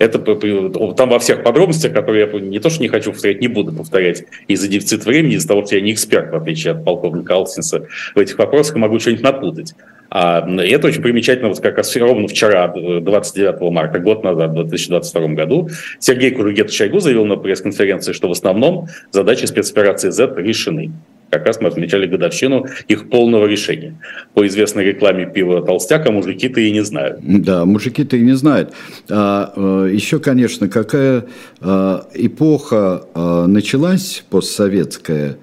[0.00, 3.70] Это там во всех подробностях, которые я не то, что не хочу повторять, не буду
[3.70, 7.86] повторять из-за дефицита времени, из-за того, что я не эксперт, в отличие от полковника Алсинса
[8.14, 9.74] в этих вопросах, могу что-нибудь напутать.
[10.08, 15.28] А, это очень примечательно, вот как раз ровно вчера, 29 марта, год назад, в 2022
[15.34, 20.92] году, Сергей Кургет Шойгу заявил на пресс-конференции, что в основном задачи спецоперации Z решены
[21.30, 23.94] как раз мы отмечали годовщину их полного решения.
[24.34, 27.20] По известной рекламе пива «Толстяка» мужики-то и не знают.
[27.22, 28.72] Да, мужики-то и не знают.
[29.08, 31.26] А, э, еще, конечно, какая
[31.60, 35.38] а, эпоха а, началась постсоветская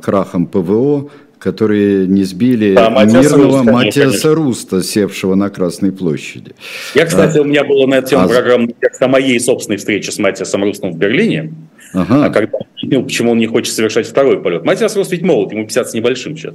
[0.00, 6.52] крахом ПВО, которые не сбили да, мирного Руста, Матиаса Руста, севшего на Красной площади.
[6.94, 8.28] Я, кстати, а, у меня было на эту тему а...
[8.28, 8.68] программа
[9.00, 11.52] о моей собственной встрече с Матиасом Рустом в Берлине.
[11.94, 12.26] Ага.
[12.26, 14.64] А когда объяснил, почему он не хочет совершать второй полет.
[14.64, 16.54] Матиас Руст ведь молод, ему 50 с небольшим сейчас.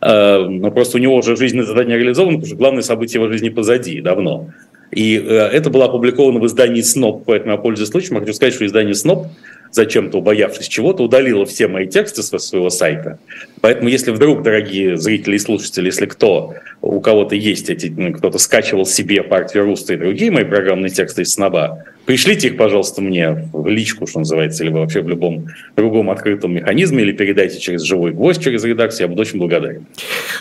[0.00, 3.48] А, но просто у него уже жизненное задание реализовано, потому что главное событие его жизни
[3.48, 4.50] позади, давно.
[4.90, 8.54] И э, это было опубликовано в издании СНОП, поэтому я пользуюсь случаем, я хочу сказать,
[8.54, 9.28] что издание СНОП
[9.72, 13.18] зачем-то убоявшись чего-то, удалила все мои тексты со своего сайта.
[13.60, 18.38] Поэтому, если вдруг, дорогие зрители и слушатели, если кто, у кого-то есть эти, ну, кто-то
[18.38, 23.48] скачивал себе партию Руста и другие мои программные тексты из СНОБа, пришлите их, пожалуйста, мне
[23.52, 25.46] в личку, что называется, либо вообще в любом
[25.76, 29.86] другом открытом механизме, или передайте через живой гвоздь, через редакцию, я буду очень благодарен.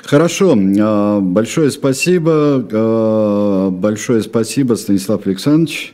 [0.02, 5.94] Хорошо, а, большое спасибо, а, большое спасибо, Станислав Александрович.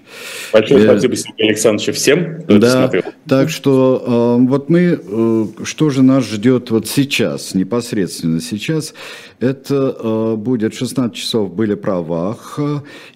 [0.53, 0.91] Большое Я...
[0.91, 3.03] спасибо, Сергей Александрович, всем, кто да, смотрел.
[3.28, 8.93] Так что а, вот мы, э, что же нас ждет вот сейчас, непосредственно сейчас,
[9.41, 12.57] это будет 16 часов были правах,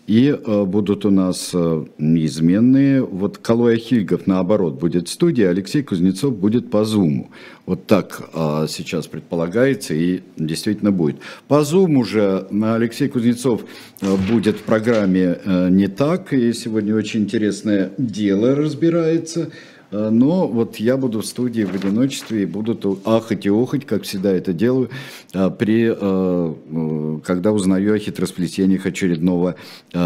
[0.09, 0.35] и
[0.65, 1.53] будут у нас
[1.99, 3.03] неизменные.
[3.03, 7.29] Вот Калоя Хильгов, наоборот, будет в студии, Алексей Кузнецов будет по Зуму.
[7.67, 11.17] Вот так а, сейчас предполагается и действительно будет.
[11.47, 13.61] По Zoom уже Алексей Кузнецов
[14.01, 15.37] будет в программе
[15.69, 21.63] «Не так», и сегодня очень интересное дело разбирается– Э, но вот я буду в студии
[21.63, 24.89] в одиночестве и буду ахать и охать, как всегда это делаю,
[25.33, 29.55] э, при, э, когда узнаю о хитросплетениях очередного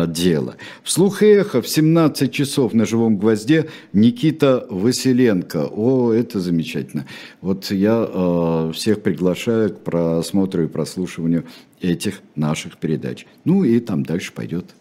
[0.07, 0.55] дела.
[0.83, 5.67] Вслух и эхо в 17 часов на живом гвозде Никита Василенко.
[5.67, 7.05] О, это замечательно.
[7.41, 11.45] Вот я всех приглашаю к просмотру и прослушиванию
[11.81, 13.25] этих наших передач.
[13.45, 14.73] Ну и там дальше пойдет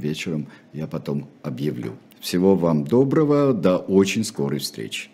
[0.00, 1.92] вечером, я потом объявлю.
[2.20, 5.10] Всего вам доброго, до очень скорой встречи.